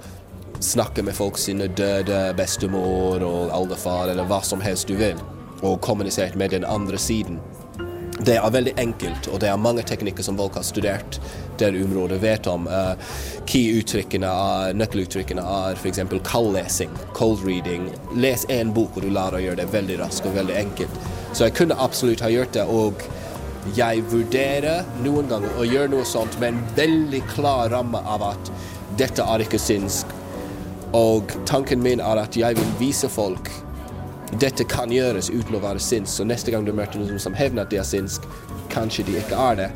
snakke 0.61 1.03
med 1.03 1.15
folk 1.17 1.39
sine 1.41 1.67
døde 1.67 2.33
bestemor 2.37 3.23
og 3.25 3.53
oldefar 3.55 4.11
eller 4.11 4.27
hva 4.29 4.41
som 4.45 4.61
helst 4.61 4.91
du 4.91 4.97
vil, 4.99 5.17
og 5.61 5.81
kommunisert 5.81 6.35
med 6.37 6.53
den 6.53 6.65
andre 6.65 6.99
siden. 7.01 7.39
Det 8.21 8.35
er 8.37 8.53
veldig 8.53 8.75
enkelt, 8.77 9.27
og 9.33 9.39
det 9.41 9.49
er 9.49 9.57
mange 9.57 9.81
teknikker 9.87 10.21
som 10.21 10.37
folk 10.37 10.59
har 10.59 10.65
studert 10.67 11.17
det 11.57 11.71
området 11.83 12.19
vet 12.21 12.47
om. 12.47 12.67
Uh, 12.67 12.93
Key-uttrykkene, 13.49 14.29
Nøkkeluttrykkene 14.77 15.41
er 15.41 15.79
f.eks. 15.79 16.03
kaldlesing, 16.27 16.93
cold 17.17 17.41
reading. 17.45 17.89
Les 18.13 18.45
én 18.49 18.73
bok, 18.75 18.93
og 18.97 19.07
du 19.07 19.09
lærer 19.09 19.39
å 19.39 19.43
gjøre 19.45 19.63
det 19.63 19.71
veldig 19.73 19.97
raskt 20.03 20.29
og 20.29 20.37
veldig 20.37 20.57
enkelt. 20.59 21.09
Så 21.33 21.47
jeg 21.47 21.57
kunne 21.57 21.79
absolutt 21.81 22.21
ha 22.21 22.29
gjort 22.29 22.53
det. 22.53 22.67
og 22.69 23.01
jeg 23.77 24.03
vurderer 24.09 24.85
noen 25.05 25.27
ganger 25.29 25.57
å 25.59 25.65
gjøre 25.67 25.91
noe 25.93 26.05
sånt 26.07 26.37
med 26.41 26.53
en 26.53 26.61
veldig 26.77 27.21
klar 27.33 27.69
ramme 27.73 28.01
av 28.09 28.23
at 28.31 28.51
dette 28.97 29.23
er 29.23 29.43
ikke 29.45 29.61
synsk. 29.61 30.09
Og 30.97 31.31
tanken 31.47 31.83
min 31.83 32.01
er 32.03 32.19
at 32.19 32.35
jeg 32.35 32.57
vil 32.57 32.73
vise 32.79 33.09
folk 33.11 33.51
dette 34.39 34.63
kan 34.63 34.91
gjøres 34.91 35.29
uten 35.29 35.57
å 35.57 35.63
være 35.63 35.81
synsk. 35.83 36.11
Så 36.13 36.25
neste 36.27 36.53
gang 36.53 36.65
du 36.65 36.71
møter 36.75 37.01
noen 37.01 37.19
som 37.19 37.35
hevner 37.35 37.65
at 37.65 37.71
de 37.73 37.79
er 37.81 37.87
synsk, 37.87 38.25
kanskje 38.71 39.05
de 39.09 39.17
ikke 39.19 39.39
er 39.49 39.57
det. 39.59 39.71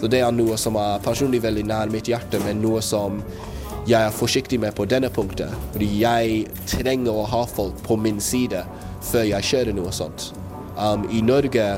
Så 0.00 0.10
det 0.12 0.20
er 0.20 0.32
noe 0.34 0.58
som 0.60 0.76
er 0.80 1.02
personlig 1.04 1.40
veldig 1.44 1.64
nær 1.70 1.92
mitt 1.92 2.10
hjerte, 2.10 2.40
men 2.44 2.60
noe 2.60 2.82
som 2.84 3.22
jeg 3.86 4.00
er 4.02 4.14
forsiktig 4.14 4.58
med 4.60 4.74
på 4.76 4.88
denne 4.90 5.08
punktet. 5.14 5.52
Fordi 5.72 5.88
jeg 6.02 6.42
trenger 6.66 7.14
å 7.14 7.28
ha 7.30 7.44
folk 7.48 7.78
på 7.86 7.96
min 8.00 8.18
side 8.20 8.64
før 9.06 9.28
jeg 9.30 9.50
kjører 9.52 9.76
noe 9.78 9.94
sånt. 9.94 10.32
Um, 10.76 11.06
I 11.08 11.22
Norge 11.24 11.68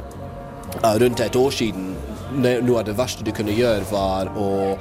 rundt 0.83 1.21
et 1.21 1.37
år 1.37 1.51
siden 1.55 1.93
noe 2.39 2.81
av 2.81 2.87
det 2.87 2.97
verste 2.99 3.25
du 3.25 3.33
kunne 3.35 3.55
gjøre, 3.57 3.87
var 3.91 4.31
å 4.37 4.77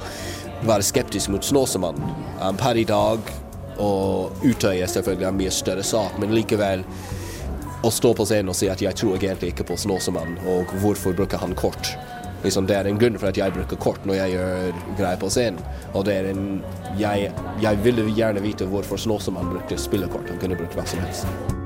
være 0.66 0.86
skeptisk 0.86 1.32
mot 1.32 1.44
Snåsamannen. 1.44 2.12
Per 2.58 2.78
i 2.78 2.86
dag, 2.88 3.32
og 3.78 4.42
Utøya 4.42 4.88
selvfølgelig 4.90 5.28
en 5.28 5.38
mye 5.38 5.54
større 5.54 5.86
sak, 5.86 6.18
men 6.18 6.34
likevel 6.34 6.84
å 7.86 7.90
stå 7.94 8.10
på 8.18 8.26
scenen 8.26 8.50
og 8.50 8.58
si 8.58 8.66
at 8.70 8.82
jeg 8.82 8.96
tror 8.98 9.16
egentlig 9.16 9.52
ikke 9.52 9.68
på 9.70 9.78
Snåsamannen, 9.78 10.40
og 10.50 10.72
hvorfor 10.82 11.14
bruker 11.18 11.38
han 11.42 11.54
kort? 11.58 11.94
Liksom, 12.42 12.66
det 12.70 12.76
er 12.78 12.86
en 12.86 12.98
grunn 12.98 13.18
for 13.18 13.30
at 13.30 13.38
jeg 13.38 13.54
bruker 13.54 13.80
kort 13.82 14.04
når 14.06 14.20
jeg 14.20 14.36
gjør 14.36 14.82
greier 14.98 15.18
på 15.18 15.30
scenen. 15.32 15.58
Og 15.94 16.06
det 16.06 16.20
er 16.20 16.30
en 16.30 16.62
Jeg, 16.98 17.32
jeg 17.62 17.84
ville 17.84 18.08
gjerne 18.14 18.42
vite 18.42 18.66
hvorfor 18.66 18.96
Snåsamannen 18.96 19.58
brukte 19.58 19.78
spillekort. 19.78 20.30
Han 20.30 20.38
kunne 20.38 20.58
brukt 20.58 20.78
hva 20.78 20.86
som 20.86 21.02
helst 21.02 21.57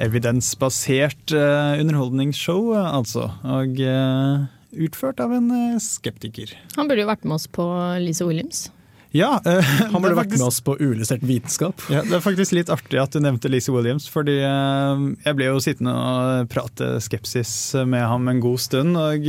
evidensbasert 0.00 1.34
uh, 1.36 1.76
underholdningsshow, 1.80 2.72
uh, 2.74 2.90
altså. 2.96 3.28
Og 3.44 3.80
uh, 3.84 4.48
utført 4.86 5.22
av 5.22 5.34
en 5.36 5.50
skeptiker. 5.82 6.54
Han 6.76 6.90
burde 6.90 7.04
jo 7.04 7.10
vært 7.10 7.26
med 7.26 7.38
oss 7.38 7.48
på 7.50 7.66
Lise 8.02 8.26
Williams. 8.28 8.68
Ja, 9.10 9.40
Han 9.42 9.98
burde 9.98 10.14
faktisk, 10.14 10.20
vært 10.20 10.36
med 10.36 10.46
oss 10.46 10.60
på 10.62 10.76
uillustrert 10.78 11.24
vitenskap. 11.26 11.82
Ja, 11.90 12.04
det 12.06 12.14
er 12.20 12.22
faktisk 12.22 12.54
litt 12.54 12.70
artig 12.70 13.00
at 13.02 13.10
du 13.10 13.18
nevnte 13.22 13.50
Lise 13.50 13.74
Williams, 13.74 14.06
fordi 14.06 14.36
jeg 14.38 15.34
ble 15.34 15.48
jo 15.48 15.62
sittende 15.64 15.96
og 15.98 16.52
prate 16.52 16.92
skepsis 17.02 17.52
med 17.90 18.06
ham 18.06 18.30
en 18.30 18.38
god 18.44 18.62
stund. 18.62 18.94
og 18.94 19.26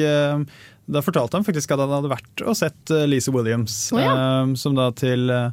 Da 0.85 1.01
fortalte 1.01 1.39
han 1.39 1.47
faktisk 1.47 1.73
at 1.73 1.81
han 1.81 1.95
hadde 1.97 2.13
vært 2.13 2.45
og 2.45 2.59
sett 2.61 2.93
Lise 3.09 3.33
Williams, 3.33 3.87
oh, 3.97 4.03
ja. 4.05 4.13
som 4.61 4.77
da 4.77 4.91
til 4.93 5.33
Eh, 5.33 5.49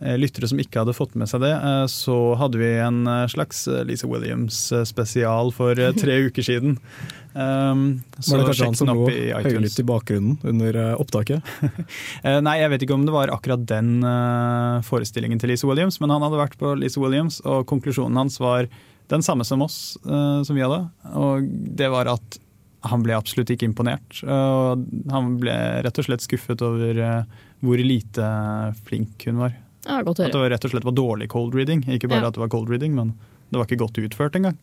lyttere 0.00 0.48
som 0.48 0.60
ikke 0.60 0.80
hadde 0.80 0.96
fått 0.96 1.16
med 1.18 1.28
seg 1.28 1.42
det, 1.44 1.52
eh, 1.52 1.84
så 1.92 2.16
hadde 2.40 2.60
vi 2.60 2.70
en 2.80 3.02
eh, 3.04 3.26
slags 3.28 3.66
Lisa 3.88 4.08
Williams-spesial 4.08 5.52
for 5.56 5.76
tre 5.98 6.20
uker 6.28 6.46
siden. 6.46 6.78
Um, 7.30 8.00
var 8.26 8.40
det 8.40 8.46
kanskje 8.48 8.66
han 8.66 8.78
som 8.78 8.88
lå 8.90 9.04
høylytt 9.06 9.76
i 9.78 9.86
bakgrunnen 9.86 10.40
under 10.42 10.78
opptaket? 10.96 11.46
Nei, 12.46 12.56
jeg 12.58 12.72
vet 12.72 12.84
ikke 12.86 12.96
om 12.96 13.04
det 13.06 13.14
var 13.14 13.30
akkurat 13.30 13.62
den 13.70 14.00
forestillingen 14.82 15.38
til 15.38 15.52
Lisa 15.52 15.68
Williams, 15.70 16.00
men 16.02 16.10
han 16.10 16.24
hadde 16.26 16.40
vært 16.40 16.58
på 16.58 16.72
Lisa 16.80 17.02
Williams, 17.02 17.38
og 17.46 17.68
konklusjonen 17.70 18.18
hans 18.18 18.40
var 18.42 18.66
den 19.12 19.22
samme 19.22 19.46
som 19.46 19.62
oss, 19.62 19.94
som 20.02 20.58
vi 20.58 20.64
hadde. 20.64 20.82
Og 21.18 21.46
det 21.78 21.92
var 21.94 22.10
at 22.10 22.40
han 22.90 23.06
ble 23.06 23.14
absolutt 23.14 23.54
ikke 23.54 23.68
imponert. 23.68 24.24
Og 24.26 24.84
han 25.14 25.34
ble 25.38 25.56
rett 25.86 26.02
og 26.02 26.10
slett 26.10 26.26
skuffet 26.26 26.66
over 26.66 27.02
hvor 27.62 27.86
lite 27.86 28.30
flink 28.88 29.28
hun 29.30 29.44
var. 29.44 29.54
Ja, 29.86 30.00
godt 30.04 30.20
å 30.20 30.26
høre. 30.26 30.32
At 30.32 30.36
det 30.36 30.50
rett 30.54 30.66
og 30.66 30.74
slett 30.74 30.88
var 30.88 30.96
dårlig 30.96 31.30
cold 31.32 31.56
reading. 31.56 31.84
Ikke 31.88 32.10
bare 32.10 32.26
ja. 32.26 32.32
at 32.32 32.36
det 32.36 32.42
var 32.42 32.52
cold 32.52 32.72
reading, 32.72 32.96
men 32.96 33.14
det 33.50 33.60
var 33.60 33.68
ikke 33.68 33.80
godt 33.84 34.00
utført 34.02 34.36
engang. 34.38 34.58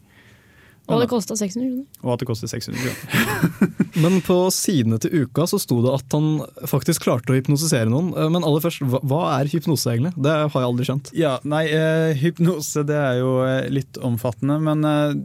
Og 0.87 1.01
det 1.03 1.09
kosta 1.11 1.35
600 1.35 1.67
kroner. 1.67 2.03
Og 2.05 2.13
at 2.13 2.21
det 2.21 2.27
kostet 2.29 2.51
600 2.51 2.79
kroner. 2.79 3.71
men 4.03 4.21
på 4.23 4.37
sidene 4.55 4.99
til 5.03 5.25
uka 5.25 5.43
så 5.51 5.59
sto 5.59 5.81
det 5.83 5.91
at 5.97 6.15
han 6.15 6.29
faktisk 6.69 7.03
klarte 7.03 7.33
å 7.33 7.35
hypnosisere 7.35 7.91
noen. 7.91 8.13
Eh, 8.15 8.29
men 8.31 8.45
aller 8.47 8.63
først, 8.63 8.85
hva 8.87 9.23
er 9.33 9.51
hypnose 9.51 9.91
egentlig? 9.91 10.13
Det 10.15 10.35
har 10.37 10.47
jeg 10.47 10.69
aldri 10.69 10.87
skjønt. 10.87 11.11
Ja, 11.17 11.33
nei, 11.43 11.65
eh, 11.75 12.13
Hypnose 12.21 12.85
det 12.87 13.01
er 13.01 13.19
jo 13.19 13.33
eh, 13.43 13.67
litt 13.73 13.99
omfattende, 13.99 14.61
men 14.63 14.87
eh, 14.87 15.17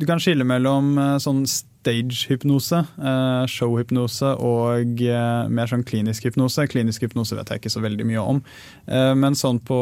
du 0.00 0.08
kan 0.08 0.22
skille 0.22 0.48
mellom 0.48 0.96
eh, 0.96 1.18
sånn 1.22 1.44
stage-hypnose, 1.82 2.84
eh, 3.02 3.42
show-hypnose 3.50 4.32
og 4.38 5.02
eh, 5.02 5.50
mer 5.50 5.68
sånn 5.70 5.84
klinisk 5.84 6.30
hypnose. 6.30 6.68
Klinisk 6.70 7.04
hypnose 7.04 7.36
vet 7.36 7.50
jeg 7.50 7.62
ikke 7.62 7.74
så 7.74 7.82
veldig 7.84 8.06
mye 8.08 8.22
om. 8.36 8.40
Men 8.86 9.36
sånn 9.38 9.58
på, 9.66 9.76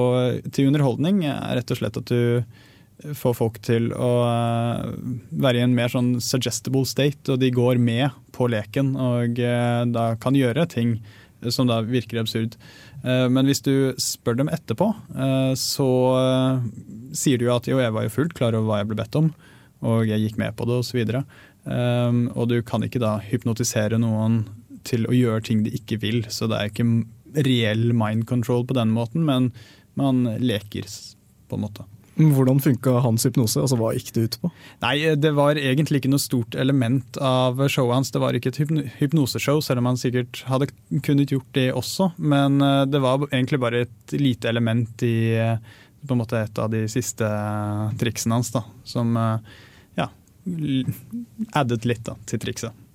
til 0.52 0.72
underholdning 0.72 1.22
er 1.28 1.60
rett 1.60 1.70
og 1.72 1.80
slett 1.80 2.00
at 2.00 2.10
du 2.10 2.42
får 3.16 3.36
folk 3.36 3.58
til 3.64 3.90
å 3.96 4.10
eh, 4.26 4.90
være 5.42 5.60
i 5.60 5.64
en 5.64 5.76
mer 5.76 5.92
sånn 5.92 6.14
suggestible 6.24 6.84
state, 6.88 7.24
og 7.32 7.40
de 7.42 7.50
går 7.54 7.80
med 7.80 8.10
på 8.36 8.48
leken 8.50 8.94
og 9.00 9.40
eh, 9.40 9.82
da 9.90 10.12
kan 10.20 10.36
gjøre 10.36 10.68
ting 10.70 10.98
som 11.48 11.70
da 11.70 11.80
virker 11.86 12.20
absurd. 12.20 12.58
Eh, 13.04 13.26
Men 13.32 13.48
hvis 13.48 13.62
du 13.64 13.94
spør 14.00 14.40
dem 14.42 14.52
etterpå, 14.52 14.90
eh, 15.16 15.52
så 15.56 15.88
eh, 16.20 16.66
sier 17.16 17.40
du 17.40 17.46
jo 17.48 17.54
at 17.56 17.70
jo, 17.70 17.80
jeg 17.80 17.96
var 17.96 18.06
jo 18.06 18.16
fullt 18.18 18.36
klar 18.36 18.56
over 18.56 18.68
hva 18.68 18.82
jeg 18.82 18.90
ble 18.90 19.00
bedt 19.00 19.20
om, 19.20 19.32
og 19.80 20.04
jeg 20.04 20.20
gikk 20.26 20.40
med 20.40 20.56
på 20.58 20.68
det 20.68 20.82
osv. 20.82 21.00
Um, 21.64 22.28
og 22.34 22.48
du 22.50 22.60
kan 22.66 22.84
ikke 22.86 23.02
da 23.02 23.18
hypnotisere 23.24 24.00
noen 24.00 24.44
til 24.88 25.04
å 25.08 25.14
gjøre 25.14 25.44
ting 25.44 25.64
de 25.66 25.74
ikke 25.76 26.00
vil, 26.00 26.22
så 26.32 26.48
det 26.48 26.58
er 26.58 26.70
ikke 26.70 26.88
reell 27.46 27.90
mind 27.94 28.26
control 28.30 28.64
på 28.66 28.76
den 28.78 28.92
måten, 28.94 29.26
men 29.28 29.50
man 29.98 30.24
leker 30.40 30.88
på 31.50 31.58
en 31.58 31.66
måte. 31.66 31.86
Hvordan 32.20 32.58
funka 32.60 32.98
hans 33.00 33.24
hypnose? 33.24 33.60
Altså, 33.62 33.78
Hva 33.80 33.92
gikk 33.96 34.10
det 34.16 34.24
ut 34.26 34.38
på? 34.42 34.50
Nei, 34.82 34.96
det 35.16 35.30
var 35.36 35.56
egentlig 35.56 36.02
ikke 36.02 36.10
noe 36.12 36.20
stort 36.20 36.56
element 36.58 37.16
av 37.16 37.62
showet 37.72 37.96
hans. 37.96 38.10
Det 38.12 38.20
var 38.20 38.36
ikke 38.36 38.52
et 38.52 38.58
hypnoseshow, 39.00 39.62
selv 39.64 39.80
om 39.80 39.88
han 39.88 40.00
sikkert 40.00 40.42
hadde 40.50 40.68
kunnet 41.06 41.32
gjort 41.32 41.48
det 41.56 41.70
også. 41.72 42.10
Men 42.18 42.60
eh, 42.64 42.82
det 42.90 43.00
var 43.04 43.24
egentlig 43.30 43.62
bare 43.62 43.84
et 43.86 44.16
lite 44.20 44.50
element 44.52 45.06
i 45.06 45.14
eh, 45.38 45.56
på 46.06 46.16
en 46.16 46.20
måte 46.22 46.40
et 46.40 46.60
av 46.60 46.70
de 46.72 46.84
siste 46.90 47.24
eh, 47.24 47.96
triksene 48.00 48.38
hans, 48.38 48.52
da, 48.52 48.64
som 48.88 49.16
eh, 49.16 49.56
addet 51.52 51.88
litt 51.88 52.04
da, 52.06 52.16
til 52.26 52.40
trikset. 52.42 52.86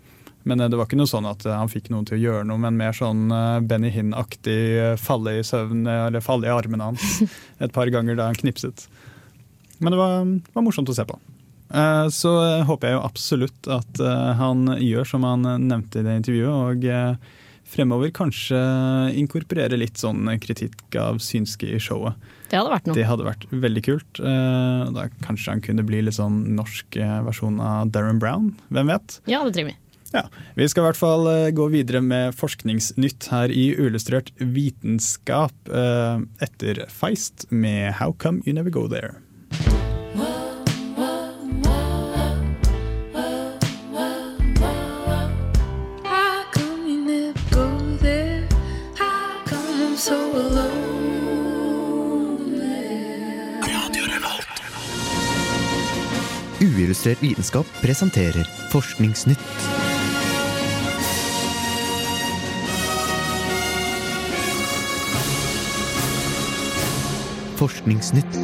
Men 0.46 0.60
eh, 0.60 0.70
det 0.70 0.78
var 0.78 0.88
ikke 0.88 1.00
noe 1.00 1.10
sånn 1.10 1.28
at 1.30 1.46
eh, 1.48 1.58
han 1.58 1.72
fikk 1.72 1.90
noen 1.94 2.06
til 2.08 2.20
å 2.20 2.22
gjøre 2.22 2.48
noe, 2.50 2.62
men 2.62 2.78
mer 2.78 2.96
sånn 2.96 3.28
eh, 3.34 3.62
Benny 3.66 3.90
Hinn-aktig 3.94 4.98
falle 5.02 5.40
i 5.40 5.46
søvn, 5.46 5.86
eller 5.90 6.26
falle 6.26 6.50
i 6.50 6.54
armene 6.54 6.92
hans 6.92 7.24
et 7.64 7.74
par 7.76 7.90
ganger 7.94 8.20
da 8.20 8.30
han 8.30 8.38
knipset. 8.38 8.86
Men 9.82 9.96
det 9.96 10.00
var, 10.00 10.30
var 10.54 10.66
morsomt 10.66 10.92
å 10.92 10.96
se 10.96 11.04
på. 11.08 11.18
Så 12.14 12.32
håper 12.70 12.88
jeg 12.88 12.96
jo 12.96 13.02
absolutt 13.04 13.68
at 13.74 13.98
han 14.38 14.70
gjør 14.80 15.08
som 15.10 15.26
han 15.26 15.42
nevnte 15.66 16.00
i 16.00 16.06
det 16.06 16.14
intervjuet, 16.22 16.54
og 16.54 16.86
fremover 17.66 18.12
kanskje 18.16 18.60
inkorporere 19.18 19.78
litt 19.80 19.98
sånn 20.02 20.28
kritikk 20.42 20.96
av 21.02 21.18
synske 21.24 21.68
i 21.76 21.80
showet. 21.82 22.14
Det 22.52 22.60
hadde 22.60 22.72
vært 22.76 22.86
noe. 22.90 22.96
Det 22.98 23.08
hadde 23.10 23.26
vært 23.26 23.48
veldig 23.52 23.84
kult. 23.88 24.20
Eh, 24.22 24.84
Da 24.96 25.08
kanskje 25.26 25.52
han 25.56 25.64
kunne 25.66 25.84
bli 25.88 26.04
litt 26.06 26.18
sånn 26.20 26.44
norsk 26.56 26.96
eh, 27.02 27.18
versjon 27.26 27.58
av 27.60 27.90
Darren 27.92 28.20
Brown, 28.22 28.54
hvem 28.70 28.94
vet? 28.94 29.20
Ja, 29.26 29.42
det 29.44 29.56
trenger 29.58 29.74
vi. 29.74 29.80
Ja, 30.14 30.22
Vi 30.56 30.68
skal 30.70 30.84
i 30.84 30.88
hvert 30.92 31.00
fall 31.02 31.28
eh, 31.28 31.50
gå 31.58 31.66
videre 31.74 32.00
med 32.06 32.36
forskningsnytt 32.38 33.28
her 33.34 33.52
i 33.52 33.66
Uillustrert 33.76 34.30
vitenskap 34.40 35.54
etter 36.46 36.86
Feist 36.94 37.48
med 37.52 37.96
How 38.00 38.14
Come 38.14 38.42
You 38.46 38.54
Never 38.54 38.70
Go 38.72 38.88
There. 38.88 39.16
Uillustrert 56.76 57.22
vitenskap 57.24 57.68
presenterer 57.80 58.44
Forskningsnytt. 58.72 59.40
Forskningsnytt. 67.56 68.36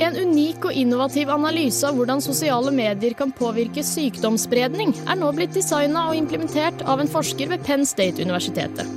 En 0.00 0.16
unik 0.16 0.64
og 0.64 0.72
innovativ 0.72 1.28
analyse 1.28 1.84
av 1.84 1.98
hvordan 1.98 2.24
sosiale 2.24 2.72
medier 2.72 3.12
kan 3.18 3.34
påvirke 3.36 3.84
sykdomsspredning, 3.84 4.94
er 5.04 5.20
nå 5.20 5.28
blitt 5.36 5.52
designa 5.52 6.06
og 6.08 6.16
implementert 6.16 6.86
av 6.88 7.04
en 7.04 7.12
forsker 7.12 7.52
ved 7.52 7.68
Penn 7.68 7.84
State-universitetet. 7.84 8.88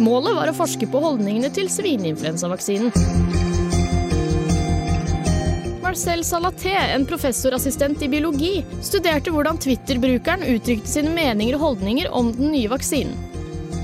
Målet 0.00 0.40
var 0.40 0.48
å 0.48 0.56
forske 0.56 0.88
på 0.88 1.04
holdningene 1.04 1.52
til 1.52 1.68
svineinfluensavaksinen. 1.74 3.47
Marcel 5.98 6.24
Salaté, 6.24 6.76
en 6.94 7.06
professorassistent 7.06 8.02
i 8.02 8.08
biologi, 8.08 8.64
studerte 8.82 9.32
hvordan 9.34 9.56
Twitter-brukeren 9.58 10.44
uttrykte 10.46 10.86
sine 10.92 11.10
meninger 11.10 11.56
og 11.56 11.64
holdninger 11.64 12.06
om 12.14 12.28
den 12.36 12.52
nye 12.52 12.68
vaksinen. 12.70 13.16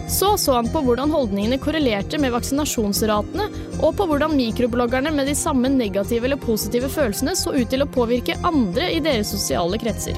Så 0.06 0.36
så 0.38 0.54
han 0.54 0.68
på 0.70 0.84
hvordan 0.86 1.10
holdningene 1.10 1.58
korrelerte 1.58 2.20
med 2.22 2.30
vaksinasjonsratene, 2.36 3.48
og 3.80 3.96
på 3.98 4.06
hvordan 4.06 4.36
mikrobloggerne 4.38 5.10
med 5.16 5.26
de 5.26 5.34
samme 5.34 5.72
negative 5.74 6.28
eller 6.28 6.38
positive 6.38 6.92
følelsene 6.94 7.34
så 7.34 7.50
ut 7.56 7.74
til 7.74 7.82
å 7.82 7.90
påvirke 7.98 8.38
andre 8.46 8.92
i 8.94 9.02
deres 9.02 9.34
sosiale 9.34 9.82
kretser. 9.82 10.14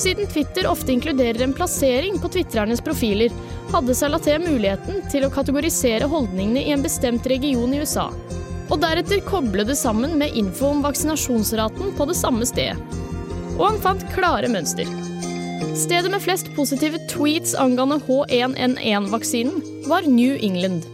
Siden 0.00 0.24
Twitter 0.32 0.70
ofte 0.72 0.96
inkluderer 0.96 1.44
en 1.44 1.52
plassering 1.58 2.16
på 2.22 2.32
twitterernes 2.32 2.80
profiler, 2.80 3.36
hadde 3.76 4.00
Salaté 4.00 4.40
muligheten 4.40 5.04
til 5.12 5.28
å 5.28 5.32
kategorisere 5.36 6.08
holdningene 6.08 6.64
i 6.64 6.72
en 6.72 6.88
bestemt 6.88 7.28
region 7.28 7.76
i 7.76 7.84
USA. 7.84 8.08
Og 8.76 8.82
deretter 8.82 9.22
koble 9.24 9.64
det 9.64 9.78
sammen 9.80 10.18
med 10.20 10.34
info 10.36 10.66
om 10.74 10.82
vaksinasjonsraten 10.84 11.94
på 11.96 12.06
det 12.10 12.16
samme 12.18 12.44
stedet. 12.44 12.76
Og 13.56 13.62
han 13.70 13.78
fant 13.80 14.02
klare 14.12 14.50
mønster. 14.52 14.90
Stedet 15.80 16.10
med 16.12 16.20
flest 16.20 16.50
positive 16.52 16.98
tweets 17.08 17.54
angående 17.56 17.96
H1N1-vaksinen 18.04 19.86
var 19.88 20.04
New 20.04 20.34
England. 20.36 20.84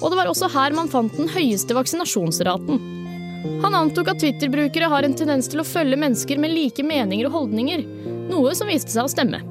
Og 0.00 0.08
det 0.08 0.16
var 0.16 0.30
også 0.30 0.48
her 0.54 0.72
man 0.78 0.88
fant 0.88 1.12
den 1.20 1.28
høyeste 1.28 1.76
vaksinasjonsraten. 1.76 2.80
Han 3.66 3.76
antok 3.82 4.14
at 4.14 4.22
Twitter-brukere 4.22 4.88
har 4.88 5.04
en 5.04 5.16
tendens 5.18 5.50
til 5.52 5.60
å 5.60 5.66
følge 5.68 5.98
mennesker 6.00 6.40
med 6.40 6.54
like 6.54 6.86
meninger 6.88 7.28
og 7.28 7.36
holdninger, 7.36 7.84
noe 8.30 8.54
som 8.56 8.72
viste 8.72 8.94
seg 8.94 9.04
å 9.04 9.12
stemme. 9.12 9.42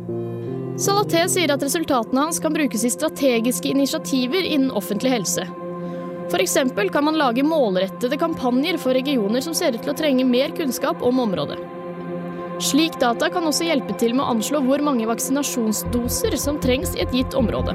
Salaté 0.81 1.21
sier 1.29 1.53
at 1.53 1.61
resultatene 1.61 2.25
hans 2.25 2.41
kan 2.41 2.57
brukes 2.57 2.81
i 2.81 2.91
strategiske 2.97 3.69
initiativer 3.77 4.41
innen 4.41 4.73
offentlig 4.73 5.13
helse. 5.19 5.45
Eksempel 6.33 6.89
kan 6.89 7.03
man 7.03 7.17
lage 7.17 7.43
målrettede 7.43 8.17
kampanjer 8.17 8.77
for 8.77 8.93
regioner 8.93 9.41
som 9.41 9.55
ser 9.57 9.73
ut 9.73 9.81
til 9.81 9.91
å 9.91 9.97
trenge 9.97 10.25
mer 10.29 10.53
kunnskap 10.53 11.01
om 11.01 11.19
området. 11.23 11.57
Slik 12.61 12.99
data 13.01 13.27
kan 13.33 13.43
også 13.49 13.65
hjelpe 13.65 13.95
til 13.99 14.13
med 14.13 14.23
å 14.23 14.35
anslå 14.35 14.61
hvor 14.63 14.83
mange 14.85 15.07
vaksinasjonsdoser 15.09 16.37
som 16.39 16.61
trengs 16.61 16.93
i 16.95 17.01
et 17.03 17.15
gitt 17.17 17.33
område. 17.35 17.73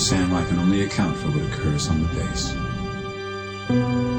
Sandlot 0.00 0.48
can 0.48 0.58
only 0.58 0.82
account 0.82 1.16
for 1.18 1.28
what 1.28 1.44
occurs 1.52 1.88
on 1.88 2.00
the 2.02 2.08
base. 2.16 4.11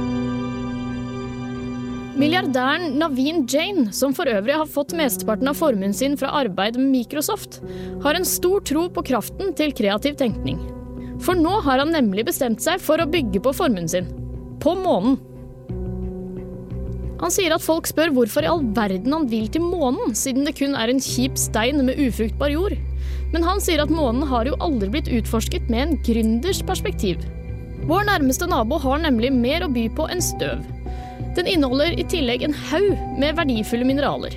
Milliardæren 2.14 3.00
Naveen 3.02 3.48
Jain, 3.50 3.88
som 3.90 4.12
for 4.14 4.30
øvrig 4.30 4.54
har 4.54 4.70
fått 4.70 4.92
mesteparten 4.94 5.50
av 5.50 5.58
formuen 5.58 5.96
sin 5.98 6.14
fra 6.20 6.30
arbeid 6.44 6.78
med 6.78 6.92
Microsoft, 6.92 7.58
har 8.04 8.14
en 8.14 8.28
stor 8.28 8.62
tro 8.70 8.84
på 8.94 9.02
kraften 9.08 9.50
til 9.58 9.74
kreativ 9.74 10.20
tenkning. 10.20 10.60
For 11.26 11.34
nå 11.34 11.56
har 11.66 11.82
han 11.82 11.94
nemlig 11.96 12.28
bestemt 12.28 12.62
seg 12.62 12.82
for 12.86 13.02
å 13.02 13.10
bygge 13.10 13.42
på 13.42 13.56
formuen 13.58 13.90
sin. 13.90 14.12
På 14.62 14.76
månen. 14.78 15.18
Han 17.24 17.34
sier 17.34 17.56
at 17.56 17.66
folk 17.66 17.90
spør 17.90 18.14
hvorfor 18.14 18.46
i 18.46 18.52
all 18.52 18.62
verden 18.78 19.16
han 19.16 19.26
vil 19.32 19.48
til 19.50 19.66
månen, 19.66 20.14
siden 20.14 20.46
det 20.46 20.54
kun 20.60 20.78
er 20.78 20.92
en 20.94 21.02
kjip 21.02 21.40
stein 21.40 21.82
med 21.88 21.98
ufruktbar 21.98 22.54
jord. 22.54 22.78
Men 23.34 23.48
han 23.48 23.64
sier 23.64 23.82
at 23.82 23.94
månen 23.94 24.28
har 24.30 24.46
jo 24.46 24.60
aldri 24.62 24.92
blitt 24.94 25.10
utforsket 25.10 25.66
med 25.72 25.82
en 25.88 25.98
gründers 26.06 26.62
perspektiv. 26.68 27.24
Vår 27.90 28.06
nærmeste 28.12 28.46
nabo 28.52 28.78
har 28.86 29.02
nemlig 29.02 29.34
mer 29.34 29.66
å 29.66 29.74
by 29.74 29.90
på 29.98 30.06
enn 30.14 30.22
støv. 30.22 30.62
Den 31.38 31.50
inneholder 31.50 31.96
i 31.98 32.06
tillegg 32.06 32.44
en 32.46 32.54
haug 32.70 32.92
med 33.20 33.38
verdifulle 33.40 33.88
mineraler. 33.88 34.36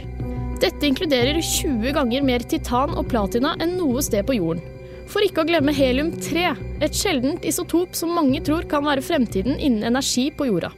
Dette 0.62 0.88
inkluderer 0.88 1.37
20 1.44 1.92
ganger 1.92 2.24
mer 2.24 2.44
titan 2.48 2.94
og 2.96 3.11
platina 3.11 3.52
enn 3.61 3.76
noe 3.76 4.00
sted 4.04 4.24
på 4.28 4.38
jorden. 4.38 4.64
For 5.06 5.22
ikke 5.22 5.44
å 5.44 5.46
glemme 5.46 5.74
helium-3, 5.76 6.46
et 6.82 6.96
sjeldent 6.96 7.44
isotop 7.46 7.94
som 7.94 8.14
mange 8.16 8.40
tror 8.46 8.64
kan 8.70 8.87
være 8.87 9.04
fremtiden 9.04 9.54
innen 9.61 9.87
energi 9.87 10.30
på 10.35 10.48
jorda. 10.48 10.72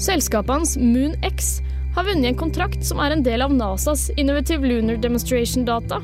Selskapet 0.00 0.54
hans 0.54 0.76
MoonX 0.80 1.58
har 1.96 2.06
vunnet 2.06 2.30
en 2.30 2.38
kontrakt 2.40 2.86
som 2.86 3.02
er 3.04 3.12
en 3.12 3.24
del 3.26 3.44
av 3.44 3.52
NASAs 3.52 4.08
Innovative 4.16 4.64
Lunar 4.64 4.96
Demonstration 5.02 5.66
Data, 5.68 6.00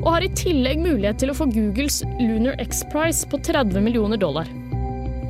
og 0.00 0.10
har 0.16 0.26
i 0.26 0.34
tillegg 0.36 0.82
mulighet 0.82 1.22
til 1.22 1.32
å 1.32 1.36
få 1.38 1.48
Googles 1.54 2.02
Lunar 2.20 2.58
X 2.60 2.82
Prize 2.92 3.28
på 3.30 3.40
30 3.48 3.80
millioner 3.84 4.20
dollar. 4.20 4.50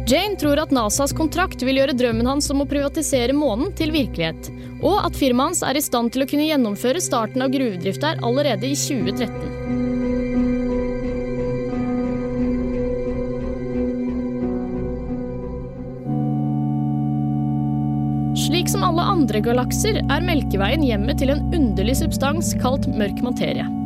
Jane 0.06 0.36
tror 0.36 0.58
at 0.58 0.72
NASAs 0.74 1.12
kontrakt 1.14 1.62
vil 1.62 1.76
gjøre 1.78 1.94
drømmen 1.94 2.26
hans 2.26 2.48
om 2.50 2.64
å 2.64 2.68
privatisere 2.68 3.34
månen 3.36 3.70
til 3.78 3.92
virkelighet, 3.94 4.48
og 4.80 4.96
at 5.04 5.16
firmaet 5.18 5.52
hans 5.52 5.62
er 5.66 5.78
i 5.78 5.84
stand 5.84 6.14
til 6.14 6.24
å 6.24 6.28
kunne 6.30 6.48
gjennomføre 6.48 7.02
starten 7.04 7.44
av 7.44 7.52
gruvedrift 7.52 8.02
der 8.02 8.18
allerede 8.26 8.70
i 8.70 8.74
2013. 8.78 9.88
Slik 18.40 18.70
som 18.72 18.82
alle 18.86 19.04
andre 19.04 19.42
galakser 19.44 20.00
er 20.00 20.24
Melkeveien 20.24 20.82
hjemmet 20.86 21.20
til 21.20 21.30
en 21.34 21.44
underlig 21.54 22.00
substans 22.00 22.54
kalt 22.62 22.88
mørk 22.90 23.20
materie. 23.22 23.79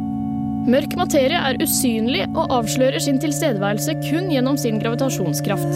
Mørk 0.64 0.94
materie 0.96 1.36
er 1.36 1.58
usynlig 1.60 2.22
og 2.30 2.52
avslører 2.56 3.02
sin 3.02 3.18
tilstedeværelse 3.20 3.98
kun 4.06 4.30
gjennom 4.32 4.56
sin 4.56 4.78
gravitasjonskraft. 4.80 5.74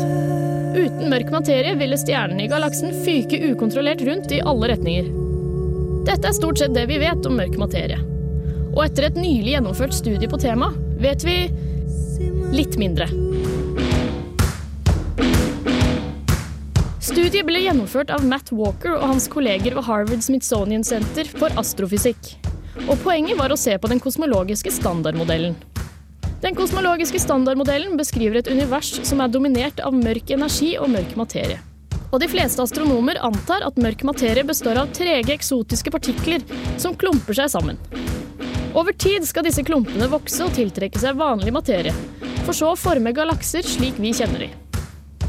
Uten 0.78 1.10
mørk 1.12 1.28
materie 1.34 1.74
ville 1.76 1.98
stjernene 2.00 2.46
i 2.46 2.48
galaksen 2.48 2.94
fyke 3.04 3.36
ukontrollert 3.50 4.00
rundt 4.08 4.32
i 4.32 4.40
alle 4.40 4.70
retninger. 4.72 5.10
Dette 6.08 6.30
er 6.30 6.38
stort 6.38 6.62
sett 6.62 6.72
det 6.72 6.86
vi 6.88 7.02
vet 7.04 7.28
om 7.28 7.36
mørk 7.36 7.60
materie. 7.60 8.00
Og 8.72 8.80
etter 8.86 9.10
et 9.10 9.20
nylig 9.20 9.58
gjennomført 9.58 9.96
studie 9.98 10.30
på 10.30 10.40
temaet 10.40 10.80
vet 11.04 11.28
vi 11.28 11.36
litt 12.56 12.80
mindre. 12.80 13.12
Studiet 17.04 17.44
ble 17.44 17.60
gjennomført 17.60 18.08
av 18.14 18.24
Matt 18.24 18.54
Walker 18.56 18.96
og 18.96 19.10
hans 19.12 19.28
kolleger 19.28 19.76
ved 19.76 19.84
Harvard 19.84 20.24
Smithsonian 20.24 20.86
Center 20.86 21.28
for 21.28 21.52
astrofysikk. 21.60 22.38
Og 22.88 22.96
poenget 23.04 23.36
var 23.36 23.52
å 23.52 23.60
se 23.60 23.74
på 23.76 23.88
den 23.90 24.00
kosmologiske 24.00 24.72
standardmodellen. 24.72 25.56
Den 26.40 26.54
kosmologiske 26.56 27.20
standardmodellen 27.20 27.98
beskriver 27.98 28.38
et 28.40 28.48
univers 28.48 28.94
som 29.04 29.20
er 29.20 29.28
dominert 29.28 29.82
av 29.84 29.92
mørk 29.92 30.30
energi 30.32 30.70
og 30.80 30.88
mørk 30.94 31.12
materie. 31.20 31.58
Og 32.08 32.22
de 32.22 32.28
fleste 32.32 32.64
astronomer 32.64 33.20
antar 33.26 33.66
at 33.66 33.76
mørk 33.76 34.06
materie 34.08 34.46
består 34.46 34.80
av 34.80 34.94
trege, 34.96 35.34
eksotiske 35.34 35.92
partikler 35.92 36.46
som 36.80 36.96
klumper 36.96 37.36
seg 37.36 37.52
sammen. 37.52 37.82
Over 38.72 38.96
tid 38.96 39.26
skal 39.28 39.44
disse 39.44 39.64
klumpene 39.66 40.08
vokse 40.08 40.46
og 40.46 40.56
tiltrekke 40.56 41.02
seg 41.02 41.18
vanlig 41.20 41.52
materie, 41.52 41.92
for 42.46 42.56
så 42.56 42.72
å 42.72 42.80
forme 42.80 43.12
galakser 43.12 43.66
slik 43.66 44.00
vi 44.00 44.14
kjenner 44.16 44.46
de. 44.46 44.52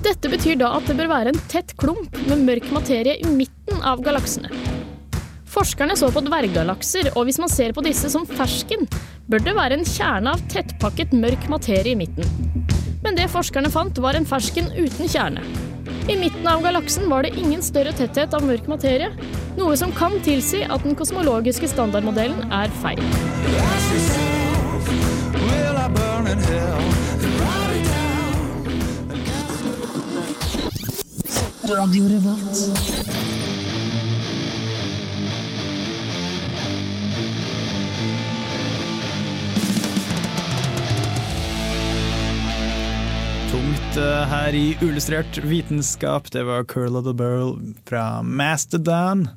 Dette 0.05 0.31
betyr 0.31 0.61
da 0.61 0.77
at 0.77 0.87
det 0.87 0.95
bør 0.95 1.11
være 1.11 1.33
en 1.33 1.45
tett 1.51 1.75
klump 1.79 2.15
med 2.29 2.47
mørk 2.47 2.71
materie 2.71 3.19
i 3.19 3.33
midten 3.33 3.83
av 3.83 3.99
galaksene. 4.05 4.68
Forskerne 5.49 5.95
så 5.97 6.11
på 6.13 6.21
dverggalakser, 6.21 7.09
og 7.17 7.25
hvis 7.25 7.39
man 7.41 7.49
ser 7.49 7.73
på 7.73 7.81
disse 7.81 8.11
som 8.13 8.27
fersken, 8.29 8.85
bør 9.29 9.41
det 9.41 9.55
være 9.57 9.79
en 9.79 9.87
kjerne 9.87 10.35
av 10.35 10.43
tettpakket 10.51 11.15
mørk 11.17 11.47
materie 11.49 11.95
i 11.95 11.97
midten. 11.97 12.27
Men 13.01 13.17
det 13.17 13.31
forskerne 13.33 13.71
fant, 13.73 13.97
var 13.97 14.17
en 14.17 14.27
fersken 14.29 14.69
uten 14.77 15.09
kjerne. 15.09 15.41
I 16.09 16.17
midten 16.21 16.45
av 16.49 16.61
galaksen 16.61 17.09
var 17.09 17.25
det 17.25 17.33
ingen 17.37 17.63
større 17.65 17.95
tetthet 17.97 18.33
av 18.37 18.45
mørk 18.45 18.69
materie, 18.69 19.09
noe 19.57 19.77
som 19.77 19.93
kan 19.97 20.19
tilsi 20.25 20.61
at 20.69 20.85
den 20.85 20.97
kosmologiske 20.97 21.69
standardmodellen 21.73 22.53
er 22.53 22.69
feil. 22.83 23.01
Radio 31.69 32.05
Revolt. 32.09 33.48
Her 44.31 44.55
i 44.55 44.65
Illustrert 44.85 45.39
vitenskap. 45.43 46.29
Det 46.31 46.43
var 46.47 46.65
Curl 46.69 46.97
of 46.99 47.05
the 47.07 47.13
Burl 47.13 47.53
fra 47.89 48.21
Mastodon. 48.23 49.27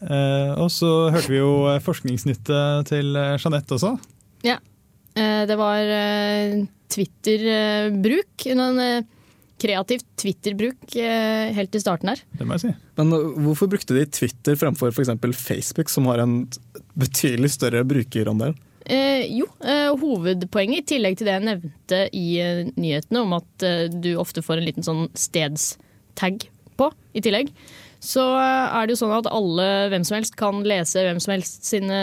Eh, 0.00 0.52
og 0.60 0.68
så 0.72 1.08
hørte 1.14 1.32
vi 1.32 1.40
jo 1.40 1.66
eh, 1.70 1.80
forskningsnyttet 1.82 2.90
til 2.90 3.16
eh, 3.16 3.34
Jeanette 3.40 3.76
også. 3.78 3.94
Ja. 4.46 4.58
Eh, 5.16 5.44
Det 5.48 5.56
var 5.58 5.92
eh, 5.96 6.64
Twitter-bruk. 6.92 8.46
En 8.52 8.80
eh, 8.82 9.06
kreativ 9.62 10.04
Twitter-bruk 10.20 10.96
eh, 11.00 11.52
helt 11.56 11.74
i 11.74 11.80
starten 11.80 12.12
her. 12.12 12.22
Det 12.36 12.46
må 12.46 12.56
jeg 12.58 12.66
si. 12.66 12.72
Men 13.00 13.12
uh, 13.14 13.32
hvorfor 13.46 13.70
brukte 13.72 13.96
de 13.96 14.04
Twitter 14.12 14.58
fremfor 14.60 14.92
f.eks. 14.92 15.14
Facebook, 15.40 15.92
som 15.92 16.08
har 16.12 16.20
en 16.24 16.42
betydelig 16.96 17.54
større 17.56 17.84
brukerandel? 17.88 18.56
Eh, 18.86 19.24
jo, 19.34 19.48
eh, 19.66 19.88
hovedpoenget, 19.98 20.84
i 20.84 20.88
tillegg 20.94 21.16
til 21.18 21.26
det 21.26 21.34
jeg 21.34 21.46
nevnte 21.48 21.98
i 22.14 22.26
eh, 22.38 22.68
nyhetene, 22.78 23.24
om 23.24 23.34
at 23.40 23.66
eh, 23.66 23.88
du 23.90 24.12
ofte 24.20 24.44
får 24.46 24.60
en 24.60 24.68
liten 24.68 24.86
sånn 24.86 25.08
stedstag 25.18 26.46
på 26.78 26.90
i 27.16 27.22
tillegg, 27.24 27.50
så 27.98 28.28
eh, 28.38 28.76
er 28.78 28.86
det 28.86 28.94
jo 28.94 29.00
sånn 29.02 29.16
at 29.16 29.30
alle, 29.32 29.66
hvem 29.90 30.06
som 30.06 30.20
helst, 30.20 30.36
kan 30.38 30.62
lese 30.62 31.02
hvem 31.02 31.18
som 31.22 31.34
helst 31.34 31.66
sine 31.66 32.00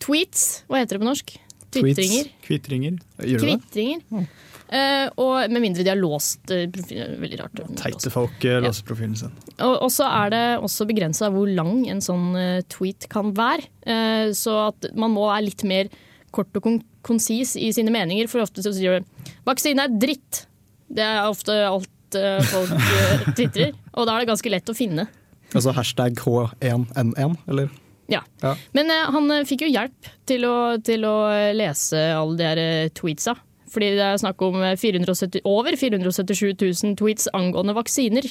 tweets. 0.00 0.64
Hva 0.70 0.80
heter 0.80 0.96
det 0.96 1.04
på 1.04 1.10
norsk? 1.10 1.36
Twitringer. 1.74 2.32
Kvitringer. 2.46 2.98
Kvitringer. 3.20 4.26
Eh, 4.72 5.06
og 5.20 5.50
med 5.52 5.60
mindre 5.60 5.84
de 5.84 5.90
har 5.92 5.98
låst 6.00 6.50
eh, 6.54 6.64
profilen. 6.72 7.18
Veldig 7.20 7.40
rart. 7.42 7.60
Teite 7.78 8.10
folk 8.12 8.46
eh, 8.48 8.62
låser 8.64 8.86
profilen 8.88 9.16
sin. 9.18 9.34
Og, 9.58 9.76
og 9.84 9.90
så 9.92 10.08
er 10.08 10.32
det 10.34 10.44
også 10.64 10.86
begrensa 10.88 11.28
hvor 11.34 11.50
lang 11.50 11.84
en 11.92 12.00
sånn 12.04 12.32
eh, 12.40 12.64
tweet 12.72 13.08
kan 13.12 13.34
være. 13.36 13.68
Eh, 13.84 14.32
så 14.36 14.56
at 14.70 14.88
man 14.96 15.12
må 15.14 15.28
være 15.28 15.46
litt 15.50 15.66
mer 15.68 15.92
kort 16.34 16.54
og 16.58 16.64
kon 16.64 16.82
konsis 17.04 17.52
i 17.60 17.68
sine 17.76 17.92
meninger, 17.92 18.30
for 18.32 18.40
ofte 18.40 18.62
så 18.64 18.70
sier 18.72 18.96
du 18.96 19.28
'vaksine 19.44 19.84
er 19.84 19.92
dritt'. 19.92 20.46
Det 20.88 21.04
er 21.04 21.28
ofte 21.28 21.52
alt 21.68 22.16
eh, 22.16 22.40
folk 22.48 22.72
tvitrer, 23.36 23.74
og 23.92 24.08
da 24.08 24.14
er 24.14 24.24
det 24.24 24.30
ganske 24.32 24.52
lett 24.54 24.72
å 24.72 24.76
finne. 24.76 25.04
Altså 25.52 25.74
hashtag 25.76 26.16
H1N1, 26.24 27.36
eller? 27.52 27.68
Ja. 28.08 28.22
Ja. 28.40 28.54
Men 28.72 28.90
eh, 28.90 29.10
han 29.12 29.30
eh, 29.30 29.44
fikk 29.48 29.66
jo 29.66 29.70
hjelp 29.72 30.08
til 30.28 30.44
å, 30.48 30.54
til 30.84 31.04
å 31.08 31.14
lese 31.56 32.00
alle 32.16 32.38
de 32.40 32.48
her 32.48 32.60
eh, 32.62 32.88
tweetsa. 32.96 33.36
Fordi 33.74 33.94
det 33.98 34.04
er 34.06 34.20
snakk 34.22 34.42
om 34.46 34.60
eh, 34.62 34.76
470, 34.78 35.42
over 35.48 35.76
477 35.78 36.54
000 36.54 36.94
tweets 37.00 37.28
angående 37.34 37.74
vaksiner. 37.76 38.28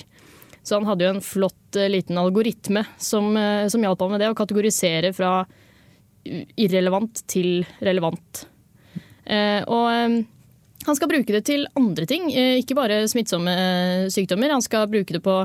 Så 0.63 0.79
han 0.79 0.87
hadde 0.87 1.05
jo 1.07 1.13
en 1.17 1.25
flott 1.25 1.79
eh, 1.79 1.91
liten 1.91 2.19
algoritme 2.19 2.85
som, 2.97 3.33
eh, 3.37 3.67
som 3.71 3.83
hjalp 3.83 4.05
ham 4.05 4.15
med 4.15 4.23
det, 4.23 4.31
å 4.31 4.39
kategorisere 4.39 5.11
fra 5.15 5.41
irrelevant 6.23 7.25
til 7.27 7.65
relevant. 7.83 8.45
Eh, 9.27 9.59
og 9.67 9.89
eh, 9.91 10.23
han 10.87 10.97
skal 10.99 11.11
bruke 11.11 11.35
det 11.35 11.45
til 11.47 11.67
andre 11.79 12.07
ting, 12.07 12.31
eh, 12.31 12.57
ikke 12.61 12.77
bare 12.79 13.03
smittsomme 13.11 13.53
eh, 13.53 14.07
sykdommer. 14.11 14.55
Han 14.55 14.63
skal 14.63 14.89
bruke 14.91 15.15
det 15.15 15.23
på 15.23 15.43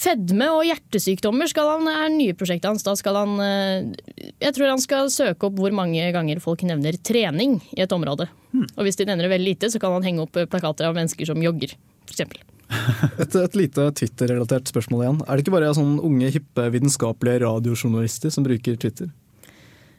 Fedme 0.00 0.46
og 0.54 0.62
hjertesykdommer 0.64 1.50
skal 1.50 1.74
han, 1.74 1.88
er 1.90 2.12
nye 2.14 2.36
prosjektet 2.38 2.70
hans. 2.70 2.84
Da 2.86 2.94
skal 2.96 3.18
han 3.18 3.40
eh, 3.44 4.30
Jeg 4.40 4.54
tror 4.56 4.70
han 4.72 4.82
skal 4.82 5.10
søke 5.12 5.48
opp 5.48 5.58
hvor 5.58 5.74
mange 5.76 6.06
ganger 6.14 6.40
folk 6.42 6.62
nevner 6.64 6.96
trening 7.04 7.58
i 7.74 7.82
et 7.84 7.92
område. 7.92 8.30
Og 8.52 8.86
hvis 8.86 8.98
de 8.98 9.06
nevner 9.06 9.26
det 9.26 9.32
veldig 9.32 9.52
lite, 9.52 9.70
så 9.72 9.80
kan 9.82 9.94
han 9.96 10.06
henge 10.06 10.24
opp 10.24 10.38
eh, 10.40 10.48
plakater 10.50 10.88
av 10.88 10.96
mennesker 10.96 11.28
som 11.28 11.42
jogger, 11.42 11.76
f.eks. 12.08 12.24
Et, 13.22 13.34
et 13.34 13.56
lite 13.58 13.88
Twitter-relatert 13.98 14.70
spørsmål 14.70 15.02
igjen. 15.02 15.16
Er 15.26 15.36
det 15.36 15.44
ikke 15.44 15.54
bare 15.56 15.72
sånne 15.74 16.04
unge, 16.06 16.28
hippe, 16.30 16.68
vitenskapelige 16.70 17.42
radiojournalister 17.42 18.30
som 18.34 18.46
bruker 18.46 18.78
Twitter? 18.78 19.10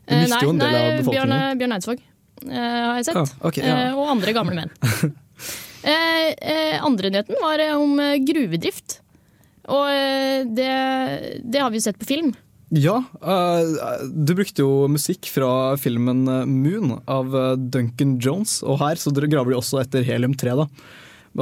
Eh, 0.08 0.24
nei, 0.24 0.40
jo 0.44 0.54
en 0.54 0.62
del 0.62 0.72
nei, 0.72 0.80
av 0.80 0.88
Bjørn, 0.88 1.02
befolkningen. 1.04 1.60
Bjørn 1.60 1.76
Eidsvåg 1.78 2.00
eh, 2.00 2.56
har 2.56 2.96
jeg 3.02 3.10
sett. 3.10 3.20
Ah, 3.20 3.34
okay, 3.50 3.66
ja. 3.68 3.76
Eh, 3.90 4.00
og 4.00 4.14
andre 4.16 4.36
gamle 4.36 4.56
menn. 4.56 4.72
eh, 5.92 6.32
eh, 6.32 6.78
andre 6.80 7.12
nyheten 7.12 7.44
var 7.44 7.66
om 7.76 8.00
gruvedrift. 8.28 9.02
Og 9.72 9.92
eh, 9.92 10.48
det, 10.48 10.72
det 11.44 11.62
har 11.62 11.72
vi 11.72 11.80
jo 11.82 11.86
sett 11.86 12.00
på 12.00 12.08
film. 12.10 12.32
Ja, 12.72 13.04
eh, 13.22 14.06
du 14.08 14.32
brukte 14.32 14.64
jo 14.64 14.88
musikk 14.88 15.28
fra 15.28 15.76
filmen 15.76 16.24
eh, 16.32 16.46
Moon 16.48 16.94
av 17.04 17.34
eh, 17.36 17.56
Duncan 17.60 18.14
Jones, 18.24 18.62
og 18.64 18.80
her 18.80 18.96
så 18.96 19.12
graver 19.12 19.52
de 19.52 19.58
også 19.58 19.82
etter 19.82 20.06
helium-3. 20.08 20.54
da. 20.56 20.68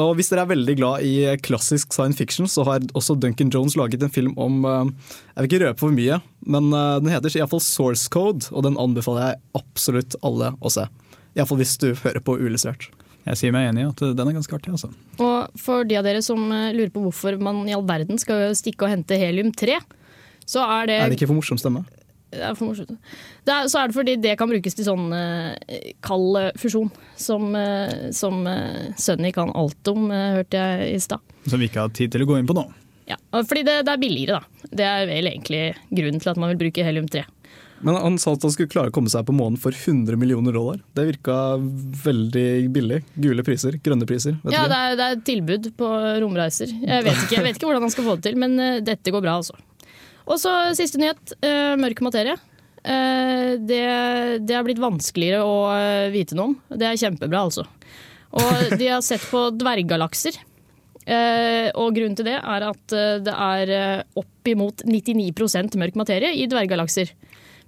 Og 0.01 0.15
Hvis 0.17 0.31
dere 0.31 0.47
er 0.47 0.49
veldig 0.49 0.75
glad 0.79 1.05
i 1.05 1.13
klassisk 1.45 1.93
science 1.93 2.17
fiction, 2.17 2.49
så 2.49 2.65
har 2.65 2.81
også 2.97 3.13
Duncan 3.21 3.51
Jones 3.53 3.77
laget 3.77 4.01
en 4.05 4.13
film 4.13 4.35
om 4.37 4.61
Jeg 4.61 5.37
vil 5.37 5.47
ikke 5.47 5.61
røpe 5.63 5.81
for 5.81 5.93
mye, 5.93 6.19
men 6.45 6.69
den 6.69 7.09
heter 7.09 7.33
iallfall 7.39 7.63
Source 7.65 8.05
Code, 8.13 8.51
og 8.53 8.67
den 8.67 8.77
anbefaler 8.77 9.31
jeg 9.31 9.39
absolutt 9.57 10.13
alle 10.21 10.51
å 10.61 10.69
se. 10.69 10.85
Iallfall 11.33 11.57
hvis 11.63 11.73
du 11.81 11.87
hører 12.03 12.21
på 12.21 12.37
Uillustrert. 12.37 12.85
Jeg 13.25 13.41
sier 13.41 13.55
meg 13.55 13.71
enig 13.71 13.81
i 13.81 13.89
at 13.89 14.05
den 14.13 14.29
er 14.29 14.37
ganske 14.37 14.59
artig. 14.59 14.75
altså. 14.77 14.91
Og 15.25 15.57
for 15.57 15.89
de 15.89 15.97
av 15.97 16.05
dere 16.05 16.21
som 16.21 16.37
lurer 16.37 16.93
på 16.93 17.07
hvorfor 17.07 17.41
man 17.41 17.65
i 17.65 17.73
all 17.73 17.85
verden 17.89 18.21
skal 18.21 18.53
stikke 18.57 18.85
og 18.85 18.93
hente 18.93 19.17
helium-3, 19.17 19.81
så 20.49 20.63
er 20.79 20.89
det, 20.89 20.99
Er 21.05 21.11
det 21.13 21.19
ikke 21.19 21.29
for 21.31 21.37
morsom 21.39 21.59
stemme? 21.61 21.85
det 22.29 22.43
er 22.45 22.53
for 22.53 22.67
morsomt. 22.69 22.91
Det 23.41 23.53
er, 23.55 23.67
så 23.73 23.79
er 23.81 23.87
det 23.89 23.95
fordi 23.97 24.13
det 24.21 24.35
kan 24.37 24.49
brukes 24.51 24.75
til 24.77 24.85
sånn 24.85 25.07
eh, 25.17 25.87
kald 26.05 26.37
eh, 26.37 26.51
fusjon, 26.61 26.91
som, 27.17 27.47
eh, 27.57 28.11
som 28.13 28.43
eh, 28.45 28.91
Sunny 29.01 29.31
kan 29.33 29.49
alt 29.57 29.89
om, 29.89 30.11
eh, 30.13 30.35
hørte 30.37 30.61
jeg 30.61 30.91
i 30.93 30.99
stad. 31.01 31.23
Som 31.49 31.57
vi 31.63 31.69
ikke 31.71 31.81
har 31.87 31.89
tid 31.97 32.13
til 32.13 32.21
å 32.25 32.29
gå 32.29 32.37
inn 32.37 32.45
på 32.49 32.53
nå. 32.53 32.67
Ja, 33.09 33.17
fordi 33.33 33.63
det, 33.65 33.79
det 33.87 33.95
er 33.95 34.03
billigere, 34.03 34.37
da. 34.43 34.69
Det 34.69 34.85
er 34.85 35.07
vel 35.09 35.25
egentlig 35.31 35.63
grunnen 35.89 36.21
til 36.21 36.29
at 36.29 36.37
man 36.37 36.51
vil 36.53 36.59
bruke 36.67 36.85
helium-3. 36.85 37.23
Men 37.81 37.95
han 37.97 38.17
sa 38.21 38.35
at 38.35 38.43
han 38.45 38.51
skulle 38.53 38.69
klare 38.69 38.91
å 38.91 38.93
komme 38.93 39.09
seg 39.09 39.23
på 39.25 39.33
månen 39.33 39.57
for 39.57 39.73
100 39.73 40.19
millioner 40.19 40.53
dollar. 40.53 40.81
Det 40.93 41.07
virka 41.09 41.35
veldig 42.03 42.45
billig. 42.75 42.99
Gule 43.23 43.45
priser, 43.47 43.79
grønne 43.81 44.05
priser. 44.05 44.35
Vet 44.43 44.53
Ja, 44.53 44.67
du 44.67 44.73
det 44.75 44.79
er, 44.83 44.95
det 44.99 45.07
er 45.15 45.21
tilbud 45.31 45.71
på 45.79 45.89
romreiser. 46.21 46.69
Jeg 46.75 47.07
vet, 47.07 47.23
ikke, 47.25 47.39
jeg 47.39 47.47
vet 47.47 47.57
ikke 47.57 47.69
hvordan 47.71 47.87
han 47.87 47.93
skal 47.95 48.05
få 48.11 48.17
det 48.19 48.27
til, 48.29 48.37
men 48.45 48.59
eh, 48.59 48.79
dette 48.85 49.15
går 49.15 49.23
bra, 49.25 49.39
altså. 49.41 49.57
Og 50.29 50.37
så 50.37 50.53
siste 50.77 51.01
nyhet. 51.01 51.33
eh, 51.41 51.75
mørk 51.79 52.03
materie. 52.05 52.37
Eh, 52.83 53.57
det, 53.57 53.85
det 54.45 54.55
er 54.55 54.65
blitt 54.67 54.81
vanskeligere 54.81 55.41
å 55.43 55.57
eh, 55.73 56.11
vite 56.13 56.37
noe 56.37 56.51
om. 56.51 56.59
Det 56.69 56.85
er 56.85 57.01
kjempebra, 57.01 57.47
altså. 57.49 57.65
Og 58.37 58.77
de 58.77 58.91
har 58.91 59.01
sett 59.01 59.25
på 59.31 59.49
dverggalakser. 59.57 60.37
Og 61.09 61.95
grunnen 61.95 62.13
til 62.13 62.27
det 62.27 62.35
er 62.37 62.63
at 62.67 62.93
det 63.25 63.33
er 63.33 64.03
oppimot 64.19 64.83
99% 64.85 65.73
mørk 65.81 65.95
materie 65.97 66.29
i 66.37 66.45
dverggalakser. 66.51 67.09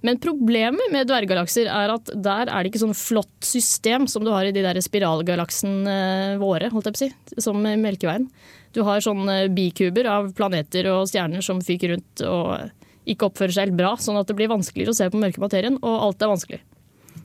Men 0.06 0.20
problemet 0.22 0.92
med 0.94 1.08
dverggalakser 1.10 1.66
er 1.66 1.90
at 1.96 2.12
der 2.14 2.46
er 2.46 2.62
det 2.62 2.70
ikke 2.70 2.84
sånn 2.84 2.94
flott 2.94 3.46
system 3.46 4.06
som 4.10 4.22
du 4.22 4.30
har 4.30 4.46
i 4.46 4.54
de 4.54 4.62
der 4.62 4.78
spiralgalaksene 4.82 6.38
våre, 6.38 6.70
holdt 6.70 6.92
jeg 6.92 6.94
på 6.94 7.00
å 7.00 7.02
si, 7.02 7.42
som 7.42 7.58
Melkeveien. 7.58 8.28
Du 8.72 8.82
har 8.86 9.04
sånne 9.04 9.46
bikuber 9.52 10.08
av 10.08 10.30
planeter 10.36 10.88
og 10.92 11.08
stjerner 11.10 11.44
som 11.44 11.60
fyker 11.64 11.96
rundt 11.96 12.24
og 12.26 13.08
ikke 13.08 13.28
oppfører 13.28 13.54
seg 13.54 13.66
helt 13.66 13.78
bra, 13.80 13.96
sånn 13.98 14.20
at 14.20 14.28
det 14.30 14.36
blir 14.38 14.52
vanskeligere 14.52 14.94
å 14.94 14.96
se 14.96 15.08
på 15.10 15.20
mørke 15.20 15.42
materien, 15.42 15.80
og 15.82 16.06
alt 16.06 16.22
er 16.22 16.30
vanskelig. 16.30 16.62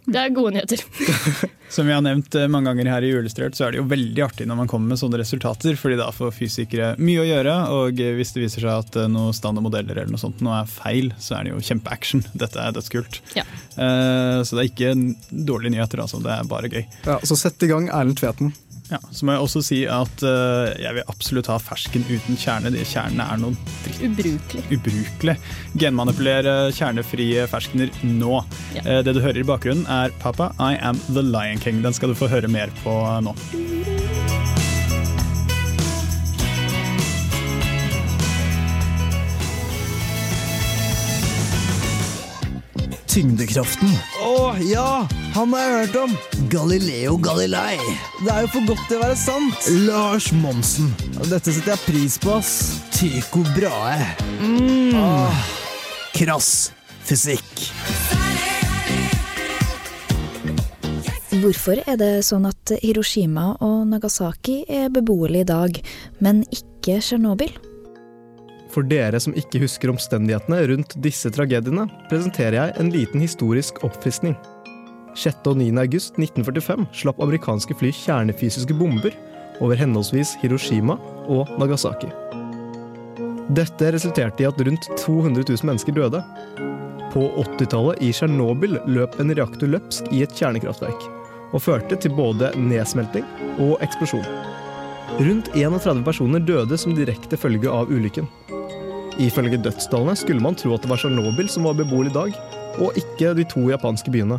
Det 0.07 0.19
er 0.21 0.31
gode 0.31 0.53
nyheter. 0.55 0.79
Som 1.75 1.89
vi 1.89 1.91
har 1.91 1.99
nevnt 2.03 2.35
eh, 2.39 2.47
mange 2.47 2.71
ganger 2.71 2.87
her 2.93 3.03
i 3.03 3.09
Uillustrert, 3.11 3.57
så 3.57 3.65
er 3.65 3.73
det 3.73 3.81
jo 3.81 3.87
veldig 3.91 4.23
artig 4.23 4.45
når 4.47 4.59
man 4.61 4.69
kommer 4.71 4.93
med 4.93 5.01
sånne 5.01 5.19
resultater, 5.19 5.75
fordi 5.75 5.97
da 5.99 6.07
får 6.15 6.31
fysikere 6.31 6.93
mye 6.95 7.25
å 7.25 7.25
gjøre. 7.27 7.55
Og 7.75 7.99
eh, 7.99 8.13
hvis 8.15 8.31
det 8.35 8.45
viser 8.45 8.63
seg 8.63 8.85
at 8.85 8.95
eh, 9.01 9.09
noen 9.11 9.35
standardmodeller 9.35 9.99
eller 9.99 10.13
noe 10.13 10.21
sånt 10.21 10.39
nå 10.43 10.53
er 10.55 10.69
feil, 10.71 11.11
så 11.19 11.35
er 11.35 11.47
det 11.47 11.51
jo 11.51 11.65
kjempeaction. 11.71 12.23
Dette 12.43 12.63
er 12.63 12.77
dødskult. 12.77 13.19
Ja. 13.35 13.43
Uh, 13.75 14.39
Så 14.47 14.55
det 14.55 14.63
er 14.63 14.69
ikke 14.71 14.93
dårlige 15.27 15.75
nyheter, 15.75 15.99
altså. 16.05 16.21
Det 16.23 16.31
er 16.33 16.47
bare 16.47 16.71
gøy. 16.71 16.87
Ja, 17.03 17.19
så 17.27 17.35
sett 17.39 17.67
i 17.67 17.69
gang 17.73 17.91
Erlend 17.91 18.21
Tveten. 18.21 18.55
Ja, 18.87 18.99
så 19.11 19.25
må 19.27 19.33
jeg 19.35 19.43
også 19.43 19.61
si 19.67 19.77
at 19.91 20.21
uh, 20.23 20.69
jeg 20.79 20.95
vil 20.95 21.09
absolutt 21.11 21.49
ha 21.51 21.57
fersken 21.59 22.05
uten 22.07 22.37
kjerne. 22.39 22.71
De 22.71 22.85
kjernene 22.87 23.25
er 23.33 23.41
noe 23.41 23.57
dritt 23.83 23.99
Ubrukelig. 24.07 24.63
ubrukelig. 24.77 25.35
Genmanipulere 25.75 26.55
kjernefrie 26.77 27.43
ferskener 27.51 27.91
nå. 28.07 28.39
Ja. 28.77 28.85
Uh, 28.87 29.01
Det 29.03 29.17
du 29.17 29.21
hører 29.23 29.41
i 29.43 29.47
bakgrunnen 29.47 29.85
er 29.91 30.15
'Papa, 30.21 30.53
I 30.59 30.77
am 30.81 30.99
the 31.11 31.21
Lion 31.23 31.59
King'. 31.59 31.83
Den 31.83 31.93
skal 31.93 32.09
du 32.09 32.15
få 32.15 32.27
høre 32.31 32.47
mer 32.47 32.71
på 32.83 32.95
nå. 33.27 33.35
Tyngdekraften. 43.17 43.89
Å 44.21 44.51
ja, 44.61 45.07
han 45.33 45.53
har 45.55 45.63
jeg 45.63 45.77
hørt 45.79 45.95
om. 46.03 46.11
Galileo 46.53 47.15
Galilei. 47.17 47.79
Det 48.21 48.29
er 48.29 48.43
jo 48.43 48.49
for 48.53 48.67
godt 48.69 48.83
til 48.85 48.99
å 48.99 49.07
være 49.07 49.15
sant. 49.17 49.69
Lars 49.87 50.27
Monsen. 50.37 50.91
Dette 51.23 51.49
setter 51.49 51.73
jeg 51.73 51.81
pris 51.87 52.19
på, 52.21 52.35
ass. 52.37 52.51
Tycho 52.93 53.41
Brahe. 53.55 54.11
Mm. 54.37 54.93
Ah. 55.01 55.47
krass 56.13 56.69
fysikk. 57.09 57.65
Hvorfor 61.41 61.81
er 61.89 61.97
det 61.97 62.11
sånn 62.29 62.45
at 62.51 62.75
Hiroshima 62.83 63.55
og 63.65 63.87
Nagasaki 63.95 64.59
er 64.69 64.93
beboelige 64.93 65.47
i 65.47 65.49
dag, 65.55 65.81
men 66.21 66.45
ikke 66.53 67.01
Tsjernobyl? 67.01 67.57
For 68.77 68.85
dere 68.85 69.17
som 69.17 69.33
ikke 69.33 69.63
husker 69.63 69.89
omstendighetene 69.89 70.59
rundt 70.69 70.91
disse 71.01 71.31
tragediene, 71.33 71.87
presenterer 72.11 72.59
jeg 72.59 72.73
en 72.77 72.91
liten 72.93 73.23
historisk 73.23 73.79
oppfriskning. 73.81 74.35
6. 75.17 75.39
og 75.49 75.55
9. 75.57 75.71
august 75.81 76.19
1945 76.21 76.83
slapp 76.99 77.23
amerikanske 77.25 77.73
fly 77.79 77.89
kjernefysiske 78.03 78.75
bomber 78.77 79.15
over 79.65 79.79
henholdsvis 79.79 80.35
Hiroshima 80.43 80.93
og 81.25 81.49
Nagasaki. 81.57 82.11
Dette 83.57 83.89
resulterte 83.95 84.45
i 84.45 84.49
at 84.51 84.61
rundt 84.61 84.85
200 85.01 85.47
000 85.47 85.65
mennesker 85.71 85.97
døde. 85.97 86.21
På 87.15 87.31
80-tallet 87.47 88.03
i 88.05 88.11
Tsjernobyl 88.13 88.77
løp 88.93 89.17
en 89.17 89.33
reaktor 89.33 89.73
løpsk 89.73 90.11
i 90.13 90.21
et 90.27 90.37
kjernekraftverk, 90.37 91.07
og 91.49 91.65
førte 91.65 91.97
til 91.97 92.13
både 92.13 92.53
nedsmelting 92.61 93.25
og 93.57 93.81
eksplosjon. 93.81 94.27
Rundt 95.17 95.49
31 95.55 96.05
personer 96.05 96.45
døde 96.45 96.77
som 96.77 96.93
direkte 96.93 97.41
følge 97.41 97.73
av 97.73 97.89
ulykken. 97.89 98.29
Ifølge 99.17 99.57
dødstallene 99.57 100.13
skulle 100.15 100.43
man 100.43 100.55
tro 100.57 100.75
at 100.75 100.83
det 100.83 100.91
var 100.91 100.99
Tsjernobyl 101.01 101.49
som 101.49 101.65
var 101.65 101.77
beboelig 101.79 102.11
i 102.11 102.17
dag, 102.17 102.35
og 102.77 102.99
ikke 102.99 103.33
de 103.37 103.45
to 103.49 103.63
japanske 103.71 104.13
byene. 104.13 104.37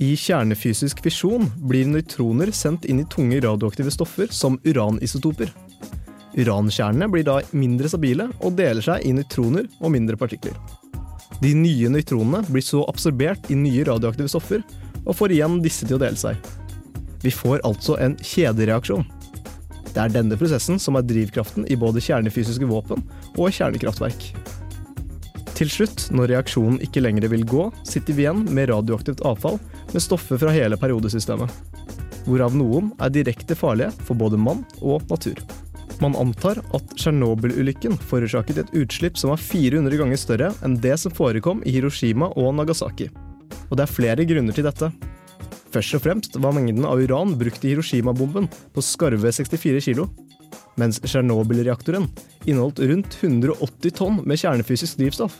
I 0.00 0.14
kjernefysisk 0.16 1.02
fisjon 1.04 1.50
blir 1.68 1.90
nøytroner 1.90 2.52
sendt 2.56 2.86
inn 2.88 3.02
i 3.02 3.08
tunge 3.10 3.40
radioaktive 3.44 3.90
stoffer 3.92 4.30
som 4.32 4.56
uranisotoper. 4.64 5.50
Urankjernene 6.38 7.10
blir 7.10 7.26
da 7.26 7.40
mindre 7.50 7.90
stabile 7.90 8.30
og 8.38 8.54
deler 8.56 8.86
seg 8.86 9.04
i 9.04 9.12
nøytroner 9.18 9.66
og 9.80 9.92
mindre 9.92 10.16
partikler. 10.16 10.54
De 11.42 11.52
nye 11.56 11.90
nøytronene 11.90 12.44
blir 12.48 12.64
så 12.64 12.84
absorbert 12.88 13.50
i 13.50 13.58
nye 13.58 13.84
radioaktive 13.88 14.30
stoffer 14.30 14.62
og 15.04 15.16
får 15.18 15.34
igjen 15.34 15.58
disse 15.64 15.88
til 15.88 15.98
å 15.98 16.02
dele 16.04 16.16
seg. 16.20 16.38
Vi 17.20 17.32
får 17.34 17.64
altså 17.66 17.98
en 18.00 18.14
kjedereaksjon. 18.24 19.04
Det 19.90 20.00
er 20.02 20.12
denne 20.14 20.38
prosessen 20.38 20.78
som 20.82 20.98
er 20.98 21.06
drivkraften 21.06 21.66
i 21.70 21.78
både 21.78 22.02
kjernefysiske 22.04 22.68
våpen 22.70 23.02
og 23.36 23.50
kjernekraftverk. 23.56 24.30
Til 25.60 25.68
slutt, 25.68 26.06
når 26.14 26.30
reaksjonen 26.32 26.78
ikke 26.80 27.02
lenger 27.02 27.26
vil 27.28 27.42
gå, 27.44 27.66
sitter 27.84 28.16
vi 28.16 28.24
igjen 28.24 28.46
med 28.48 28.70
radioaktivt 28.70 29.20
avfall 29.28 29.58
med 29.90 30.00
stoffer 30.00 30.40
fra 30.40 30.54
hele 30.54 30.78
periodesystemet. 30.80 31.50
Hvorav 32.24 32.54
noen 32.56 32.94
er 33.02 33.12
direkte 33.12 33.56
farlige 33.58 33.92
for 34.06 34.16
både 34.16 34.40
mann 34.40 34.62
og 34.80 35.04
natur. 35.10 35.36
Man 36.00 36.16
antar 36.16 36.62
at 36.72 36.94
Tsjernobyl-ulykken 36.96 37.98
forårsaket 38.08 38.62
et 38.62 38.72
utslipp 38.80 39.18
som 39.20 39.34
var 39.34 39.42
400 39.42 40.00
ganger 40.00 40.20
større 40.20 40.52
enn 40.64 40.78
det 40.80 40.96
som 41.02 41.12
forekom 41.12 41.60
i 41.68 41.74
Hiroshima 41.74 42.30
og 42.40 42.54
Nagasaki. 42.56 43.10
Og 43.68 43.76
det 43.76 43.84
er 43.84 43.92
flere 43.98 44.24
grunner 44.28 44.56
til 44.56 44.64
dette. 44.64 44.88
Først 45.70 45.94
og 45.94 46.02
fremst 46.02 46.36
var 46.42 46.54
mengden 46.56 46.86
av 46.86 46.98
uran 46.98 47.36
brukt 47.38 47.64
i 47.64 47.72
Hiroshima-bomben 47.72 48.48
på 48.74 48.82
skarve 48.82 49.30
64 49.30 49.82
kilo, 49.86 50.08
mens 50.80 50.98
Tsjernobyl-reaktoren 51.04 52.08
inneholdt 52.46 52.82
rundt 52.90 53.18
180 53.20 53.94
tonn 53.94 54.18
med 54.24 54.40
kjernefysisk 54.40 54.98
drivstoff. 54.98 55.36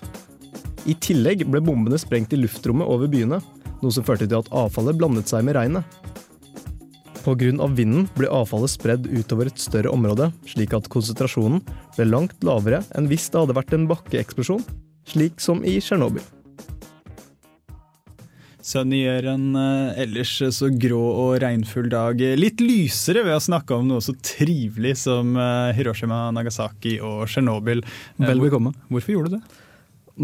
I 0.87 0.95
tillegg 1.03 1.43
ble 1.51 1.63
bombene 1.65 1.99
sprengt 2.01 2.33
i 2.33 2.39
luftrommet 2.39 2.89
over 2.89 3.11
byene, 3.11 3.41
noe 3.81 3.95
som 3.95 4.07
førte 4.07 4.29
til 4.29 4.39
at 4.39 4.53
avfallet 4.55 4.99
blandet 5.01 5.31
seg 5.31 5.45
med 5.47 5.59
regnet. 5.59 5.99
Pga. 7.21 7.67
vinden 7.77 8.07
ble 8.17 8.31
avfallet 8.33 8.73
spredd 8.73 9.09
utover 9.11 9.51
et 9.51 9.61
større 9.61 9.93
område, 9.93 10.31
slik 10.49 10.73
at 10.77 10.89
konsentrasjonen 10.93 11.61
ble 11.99 12.07
langt 12.09 12.39
lavere 12.47 12.81
enn 12.97 13.11
hvis 13.11 13.29
det 13.29 13.43
hadde 13.43 13.59
vært 13.59 13.75
en 13.77 13.89
bakkeeksplosjon, 13.91 14.65
slik 15.11 15.43
som 15.43 15.65
i 15.67 15.77
Tsjernobyl. 15.83 16.25
Sunny 18.71 19.01
gjør 19.03 19.27
en 19.33 19.47
eh, 19.59 20.03
ellers 20.05 20.33
så 20.55 20.69
grå 20.71 21.01
og 21.25 21.33
regnfull 21.43 21.89
dag 21.91 22.21
litt 22.39 22.63
lysere 22.63 23.25
ved 23.27 23.35
å 23.35 23.43
snakke 23.43 23.75
om 23.75 23.89
noe 23.91 24.05
så 24.05 24.15
trivelig 24.23 24.97
som 25.03 25.33
eh, 25.35 25.73
Hiroshima, 25.79 26.29
Nagasaki 26.37 26.99
og 27.03 27.25
Tsjernobyl. 27.31 27.83
Eh, 27.83 28.25
Vel 28.29 28.39
hvor- 28.39 28.47
bekomme. 28.51 28.75
Hvorfor 28.93 29.17
gjorde 29.17 29.33
du 29.33 29.39
det? 29.41 29.61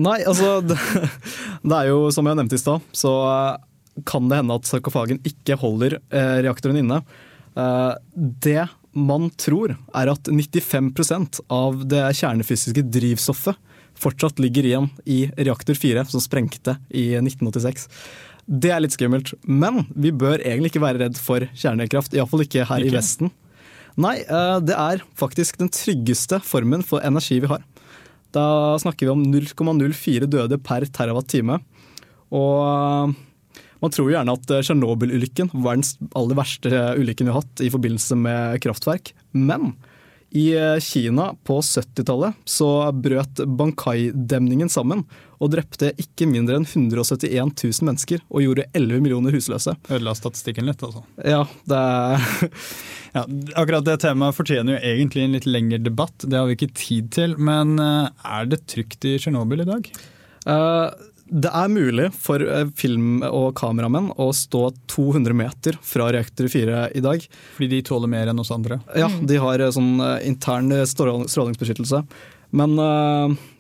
Nei, 0.07 0.19
altså 0.29 0.61
det, 0.69 0.77
det 1.65 1.77
er 1.81 1.91
jo 1.91 2.03
som 2.15 2.27
jeg 2.29 2.39
nevnte 2.39 2.59
i 2.59 2.63
stad, 2.63 2.87
så 2.95 3.15
eh, 3.33 4.03
kan 4.07 4.27
det 4.31 4.39
hende 4.43 4.59
at 4.61 4.69
sarkofagen 4.69 5.23
ikke 5.27 5.57
holder 5.63 5.99
eh, 6.13 6.35
reaktoren 6.47 6.83
inne. 6.83 7.01
Eh, 7.57 7.95
det 8.47 8.67
man 8.97 9.27
tror, 9.37 9.75
er 9.93 10.09
at 10.09 10.29
95% 10.33 11.43
av 11.53 11.83
det 11.89 12.05
kjernefysiske 12.17 12.85
drivstoffet 12.95 13.59
fortsatt 13.97 14.41
ligger 14.41 14.65
igjen 14.69 14.87
i 15.09 15.23
reaktor 15.41 15.77
4, 15.77 16.05
som 16.13 16.21
sprengte 16.21 16.75
i 16.93 17.11
1986. 17.17 17.87
Det 18.47 18.71
er 18.71 18.83
litt 18.83 18.95
skummelt, 18.95 19.33
men 19.43 19.85
vi 19.99 20.13
bør 20.15 20.39
egentlig 20.39 20.71
ikke 20.71 20.85
være 20.85 21.03
redd 21.03 21.19
for 21.19 21.43
kjernekraft. 21.59 22.15
Iallfall 22.15 22.45
ikke 22.45 22.67
her 22.69 22.85
Ikke? 22.85 22.93
i 22.93 22.95
Vesten. 22.95 23.33
Nei, 23.99 24.21
eh, 24.23 24.59
det 24.63 24.77
er 24.77 25.03
faktisk 25.19 25.59
den 25.59 25.71
tryggeste 25.73 26.39
formen 26.45 26.85
for 26.87 27.03
energi 27.03 27.41
vi 27.43 27.51
har. 27.51 27.65
Da 28.37 28.77
snakker 28.83 29.09
vi 29.09 29.15
om 29.15 29.25
0,04 29.33 30.29
døde 30.31 30.59
per 30.63 30.87
terawatt-time. 30.87 31.59
Og 32.31 32.61
eh, 32.69 33.17
man 33.83 33.93
tror 33.93 34.07
jo 34.07 34.15
gjerne 34.15 34.37
at 34.37 34.53
eh, 34.53 34.63
Tsjernobyl-ulykken 34.63 35.51
var 35.65 35.81
den 35.81 36.11
aller 36.15 36.39
verste 36.39 36.85
ulykken 37.01 37.27
vi 37.27 37.35
har 37.35 37.43
hatt 37.43 37.65
i 37.65 37.73
forbindelse 37.73 38.19
med 38.21 38.61
kraftverk. 38.63 39.15
Men 39.33 39.75
i 40.31 40.49
eh, 40.57 40.79
Kina 40.83 41.31
på 41.47 41.61
70-tallet 41.61 42.35
så 42.45 42.69
brøt 42.93 43.41
Bankai-demningen 43.47 44.71
sammen 44.73 45.05
og 45.37 45.53
drepte 45.53 45.93
ikke 46.01 46.29
mindre 46.29 46.59
enn 46.59 46.67
171 46.67 47.53
000 47.53 47.87
mennesker 47.87 48.23
og 48.27 48.45
gjorde 48.45 48.67
11 48.73 49.03
millioner 49.05 49.37
husløse. 49.37 49.77
Ødela 49.91 50.15
statistikken 50.17 50.69
litt, 50.69 50.83
altså. 50.85 51.05
Ja, 51.21 51.45
det 51.69 51.81
er 51.81 52.29
Ja, 53.17 53.23
akkurat 53.57 53.87
det 53.87 54.01
temaet 54.03 54.37
fortjener 54.37 54.77
jo 54.77 54.81
egentlig 54.85 55.23
en 55.25 55.37
litt 55.37 55.47
lengre 55.49 55.79
debatt, 55.81 56.25
det 56.27 56.37
har 56.37 56.49
vi 56.51 56.57
ikke 56.59 56.75
tid 56.77 57.13
til. 57.17 57.37
Men 57.41 57.79
eh, 57.81 58.11
er 58.29 58.51
det 58.51 58.65
trygt 58.69 59.07
i 59.09 59.17
Tsjernobyl 59.21 59.65
i 59.65 59.69
dag? 59.69 59.89
Eh, 60.47 61.07
det 61.27 61.51
er 61.51 61.71
mulig 61.73 62.07
for 62.15 62.43
eh, 62.43 62.69
film- 62.79 63.25
og 63.27 63.49
kameramenn 63.59 64.13
å 64.21 64.29
stå 64.35 64.69
200 64.93 65.35
meter 65.35 65.79
fra 65.83 66.09
reaktor 66.15 66.47
4 66.51 66.85
i 66.95 67.03
dag. 67.03 67.25
Fordi 67.57 67.71
de 67.73 67.83
tåler 67.87 68.11
mer 68.11 68.31
enn 68.31 68.43
oss 68.43 68.53
andre? 68.55 68.79
Ja, 68.95 69.09
de 69.11 69.41
har 69.43 69.63
eh, 69.63 69.73
sånn 69.75 69.99
eh, 69.99 70.21
intern 70.29 70.71
strålingsbeskyttelse. 70.87 72.05
Men 72.57 72.79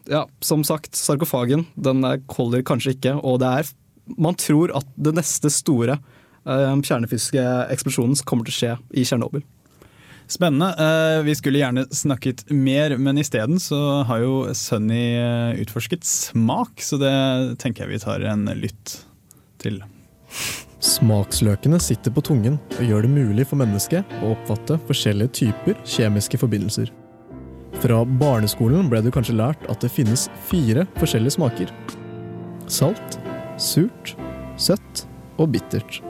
ja, 0.06 0.20
som 0.40 0.62
sagt, 0.64 0.94
sarkofagen 0.94 1.64
den 1.74 2.06
holder 2.30 2.62
kanskje 2.64 2.94
ikke. 2.94 3.16
Og 3.18 3.40
det 3.42 3.50
er 3.50 3.72
Man 4.16 4.38
tror 4.38 4.70
at 4.78 4.86
det 4.94 5.16
neste 5.16 5.50
store 5.50 5.98
kjernefysiske 6.46 7.42
eksplosjonen 7.74 8.14
kommer 8.22 8.46
til 8.46 8.54
å 8.54 8.56
skje 8.60 8.74
i 8.94 9.02
Tsjernobyl. 9.02 9.42
Spennende. 10.26 10.68
Eh, 10.78 11.22
vi 11.22 11.34
skulle 11.34 11.60
gjerne 11.60 11.86
snakket 11.90 12.50
mer, 12.50 12.96
men 12.98 13.18
isteden 13.18 13.60
så 13.62 14.02
har 14.08 14.24
jo 14.24 14.54
Sunny 14.54 15.14
eh, 15.14 15.60
utforsket 15.62 16.04
smak, 16.04 16.82
så 16.82 16.98
det 16.98 17.14
tenker 17.62 17.84
jeg 17.84 17.94
vi 17.94 18.00
tar 18.02 18.24
en 18.26 18.48
lytt 18.58 18.96
til. 19.62 19.78
Smaksløkene 20.82 21.78
sitter 21.80 22.12
på 22.14 22.24
tungen 22.26 22.58
og 22.76 22.82
gjør 22.84 23.06
det 23.06 23.12
mulig 23.14 23.46
for 23.46 23.60
mennesket 23.60 24.16
å 24.20 24.32
oppfatte 24.34 24.80
forskjellige 24.88 25.34
typer 25.40 25.78
kjemiske 25.86 26.40
forbindelser. 26.42 26.90
Fra 27.82 28.00
barneskolen 28.18 28.88
ble 28.90 29.02
du 29.04 29.12
kanskje 29.14 29.36
lært 29.38 29.62
at 29.70 29.84
det 29.84 29.92
finnes 29.92 30.26
fire 30.48 30.86
forskjellige 30.98 31.36
smaker. 31.36 31.70
Salt, 32.66 33.18
surt, 33.62 34.16
søtt 34.58 35.04
og 35.38 35.52
bittert. 35.54 36.00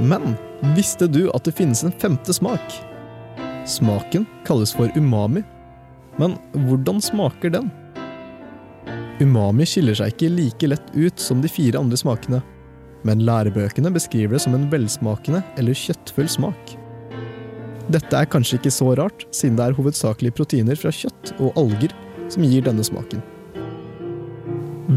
Men 0.00 0.36
visste 0.76 1.08
du 1.10 1.26
at 1.34 1.48
det 1.48 1.56
finnes 1.58 1.82
en 1.84 1.94
femte 2.02 2.36
smak? 2.36 2.78
Smaken 3.70 4.26
kalles 4.46 4.72
for 4.74 4.90
umami. 4.98 5.44
Men 6.18 6.34
hvordan 6.66 6.98
smaker 7.02 7.52
den? 7.54 7.70
Umami 9.20 9.66
skiller 9.68 9.94
seg 9.94 10.14
ikke 10.14 10.32
like 10.32 10.70
lett 10.72 10.90
ut 10.96 11.20
som 11.20 11.42
de 11.44 11.48
fire 11.48 11.78
andre 11.78 11.98
smakene, 12.00 12.40
men 13.06 13.22
lærebøkene 13.24 13.92
beskriver 13.94 14.36
det 14.36 14.42
som 14.44 14.56
en 14.56 14.66
velsmakende 14.72 15.42
eller 15.60 15.76
kjøttfull 15.76 16.28
smak. 16.28 16.74
Dette 17.90 18.16
er 18.16 18.28
kanskje 18.30 18.58
ikke 18.58 18.72
så 18.74 18.92
rart, 18.98 19.26
siden 19.34 19.58
det 19.58 19.68
er 19.68 19.76
hovedsakelig 19.76 20.32
proteiner 20.38 20.78
fra 20.78 20.92
kjøtt 20.94 21.34
og 21.38 21.56
alger 21.60 21.94
som 22.32 22.46
gir 22.46 22.64
denne 22.66 22.84
smaken. 22.86 23.22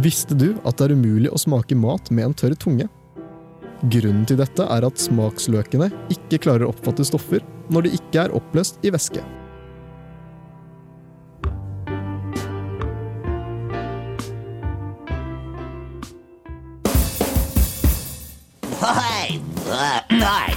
Visste 0.03 0.37
du 0.37 0.53
at 0.63 0.79
det 0.79 0.87
er 0.87 0.97
umulig 0.97 1.29
å 1.29 1.41
smake 1.41 1.77
mat 1.77 2.09
med 2.13 2.31
en 2.31 2.37
tørr 2.37 2.57
tunge? 2.57 2.89
Grunnen 3.83 4.23
til 4.23 4.39
dette 4.39 4.63
er 4.63 4.85
at 4.87 4.99
smaksløkene 5.01 5.89
ikke 6.13 6.39
klarer 6.45 6.67
å 6.67 6.71
oppfatte 6.71 7.03
stoffer 7.07 7.43
når 7.73 7.87
de 7.87 7.95
ikke 7.97 8.27
er 8.27 8.35
oppløst 8.37 8.79
i 8.87 8.93
væske. 8.93 9.23
Uh, 18.83 20.53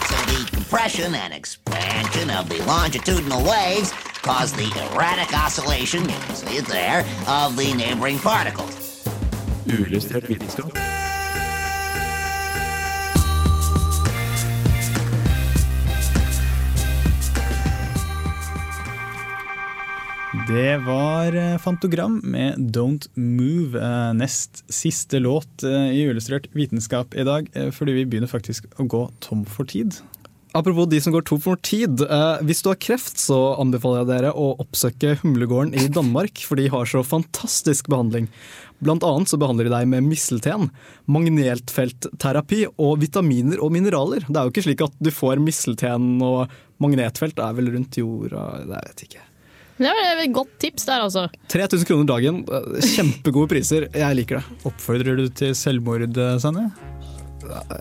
compression 0.53 1.15
and 1.15 1.33
expansion 1.33 2.31
of 2.31 2.49
the 2.49 2.59
longitudinal 2.67 3.43
waves 3.45 3.93
cause 4.23 4.53
the 4.53 4.67
erratic 4.93 5.33
oscillation, 5.33 6.03
you 6.03 6.09
can 6.09 6.35
see 6.35 6.57
it 6.59 6.67
there, 6.67 7.01
of 7.27 7.57
the 7.57 7.73
neighboring 7.75 8.19
particles. 8.19 9.05
Uillustrert 9.67 10.29
vitenskap. 10.29 10.96
Det 20.47 20.77
var 20.79 21.35
eh, 21.35 21.59
Fantogram 21.59 22.21
med 22.25 22.59
Don't 22.59 23.09
Move, 23.15 23.81
eh, 23.81 24.13
nest 24.15 24.63
siste 24.71 25.19
låt 25.19 25.65
eh, 25.67 25.89
i 25.91 26.05
Illustrert 26.05 26.47
vitenskap 26.55 27.17
i 27.19 27.25
dag, 27.27 27.49
fordi 27.75 27.97
vi 27.97 28.05
begynner 28.07 28.31
faktisk 28.31 28.69
å 28.79 28.87
gå 28.87 29.01
tom 29.25 29.43
for 29.49 29.67
tid. 29.67 29.97
Apropos 30.55 30.87
de 30.87 31.01
som 31.03 31.13
går 31.17 31.27
tom 31.27 31.43
for 31.43 31.59
tid. 31.67 32.01
Hvis 32.47 32.63
du 32.65 32.71
har 32.71 32.79
kreft, 32.81 33.19
så 33.21 33.57
anbefaler 33.61 34.05
jeg 34.05 34.11
dere 34.13 34.31
å 34.39 34.55
oppsøke 34.63 35.19
Humlegården 35.21 35.75
i 35.77 35.91
Danmark, 35.93 36.41
for 36.47 36.57
de 36.57 36.71
har 36.73 36.89
så 36.89 37.03
fantastisk 37.05 37.91
behandling. 37.93 38.31
Blant 38.79 39.05
annet 39.05 39.29
så 39.29 39.41
behandler 39.43 39.67
de 39.69 39.75
deg 39.75 39.91
med 39.93 40.07
mistelten, 40.07 40.71
magnetfeltterapi 41.11 42.63
og 42.73 43.01
vitaminer 43.03 43.61
og 43.61 43.75
mineraler. 43.75 44.25
Det 44.29 44.39
er 44.39 44.47
jo 44.47 44.55
ikke 44.55 44.69
slik 44.71 44.87
at 44.87 44.97
du 45.03 45.13
får 45.13 45.43
mistelten 45.43 46.15
og 46.25 46.47
magnetfelt 46.81 47.37
det 47.37 47.51
er 47.51 47.57
vel 47.59 47.75
rundt 47.75 48.01
jorda, 48.01 48.53
det 48.63 48.85
vet 48.87 49.03
jeg 49.03 49.11
ikke. 49.11 49.33
Det 49.77 49.93
var 49.93 50.23
et 50.23 50.33
godt 50.33 50.53
tips 50.63 50.87
der, 50.89 51.03
altså. 51.05 51.27
3000 51.53 51.89
kroner 51.91 52.09
dagen, 52.09 52.43
kjempegode 52.95 53.51
priser. 53.53 53.89
Jeg 53.93 54.17
liker 54.17 54.41
det. 54.41 54.61
Oppfordrer 54.71 55.19
du 55.21 55.27
til 55.37 55.53
selvmord, 55.59 56.07
Sanne? 56.41 56.71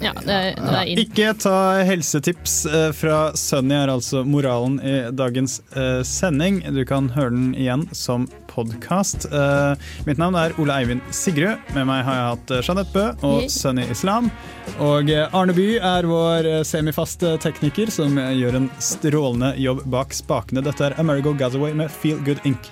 Ja, 0.03 0.13
det 0.19 0.35
er, 0.35 0.49
det 0.59 0.75
er 0.79 0.91
inn. 0.91 1.03
Ikke 1.05 1.33
ta 1.39 1.55
helsetips 1.87 2.57
eh, 2.69 2.89
fra 2.95 3.19
Sunny 3.39 3.77
er 3.77 3.93
altså 3.93 4.23
moralen 4.27 4.79
i 4.83 4.95
dagens 5.15 5.59
eh, 5.75 6.01
sending. 6.07 6.61
Du 6.75 6.83
kan 6.87 7.09
høre 7.15 7.33
den 7.35 7.53
igjen 7.57 7.87
som 7.95 8.29
podkast. 8.55 9.25
mitt 10.07 10.19
navn 10.21 10.37
er 10.39 10.53
Ole 10.61 10.77
Eivind 10.79 11.03
Sigrud. 11.11 11.59
Med 11.75 11.89
meg 11.89 12.05
har 12.07 12.19
jeg 12.19 12.29
hatt 12.31 12.55
eh, 12.55 12.63
Jeanette 12.69 12.93
Bø 12.95 13.07
og. 13.27 13.49
Sunny 13.51 13.85
Islam. 13.91 14.31
Og 14.79 15.09
eh, 15.11 15.35
Arne 15.35 15.55
By 15.55 15.67
er 15.77 16.07
vår 16.09 16.49
eh, 16.49 16.63
semifaste 16.67 17.35
tekniker 17.43 17.91
som 17.93 18.17
eh, 18.21 18.33
gjør 18.39 18.59
en 18.61 18.69
strålende 18.81 19.53
jobb 19.61 19.85
bak 19.93 20.15
spakene. 20.15 20.65
Dette 20.65 20.89
er 20.89 20.99
Amerigo 21.01 21.35
Gazaway 21.37 21.75
med 21.77 21.93
Feel 21.93 22.21
Good 22.25 22.43
Inc. 22.47 22.71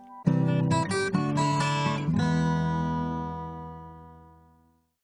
Thank 0.25 0.90
you. 0.90 0.90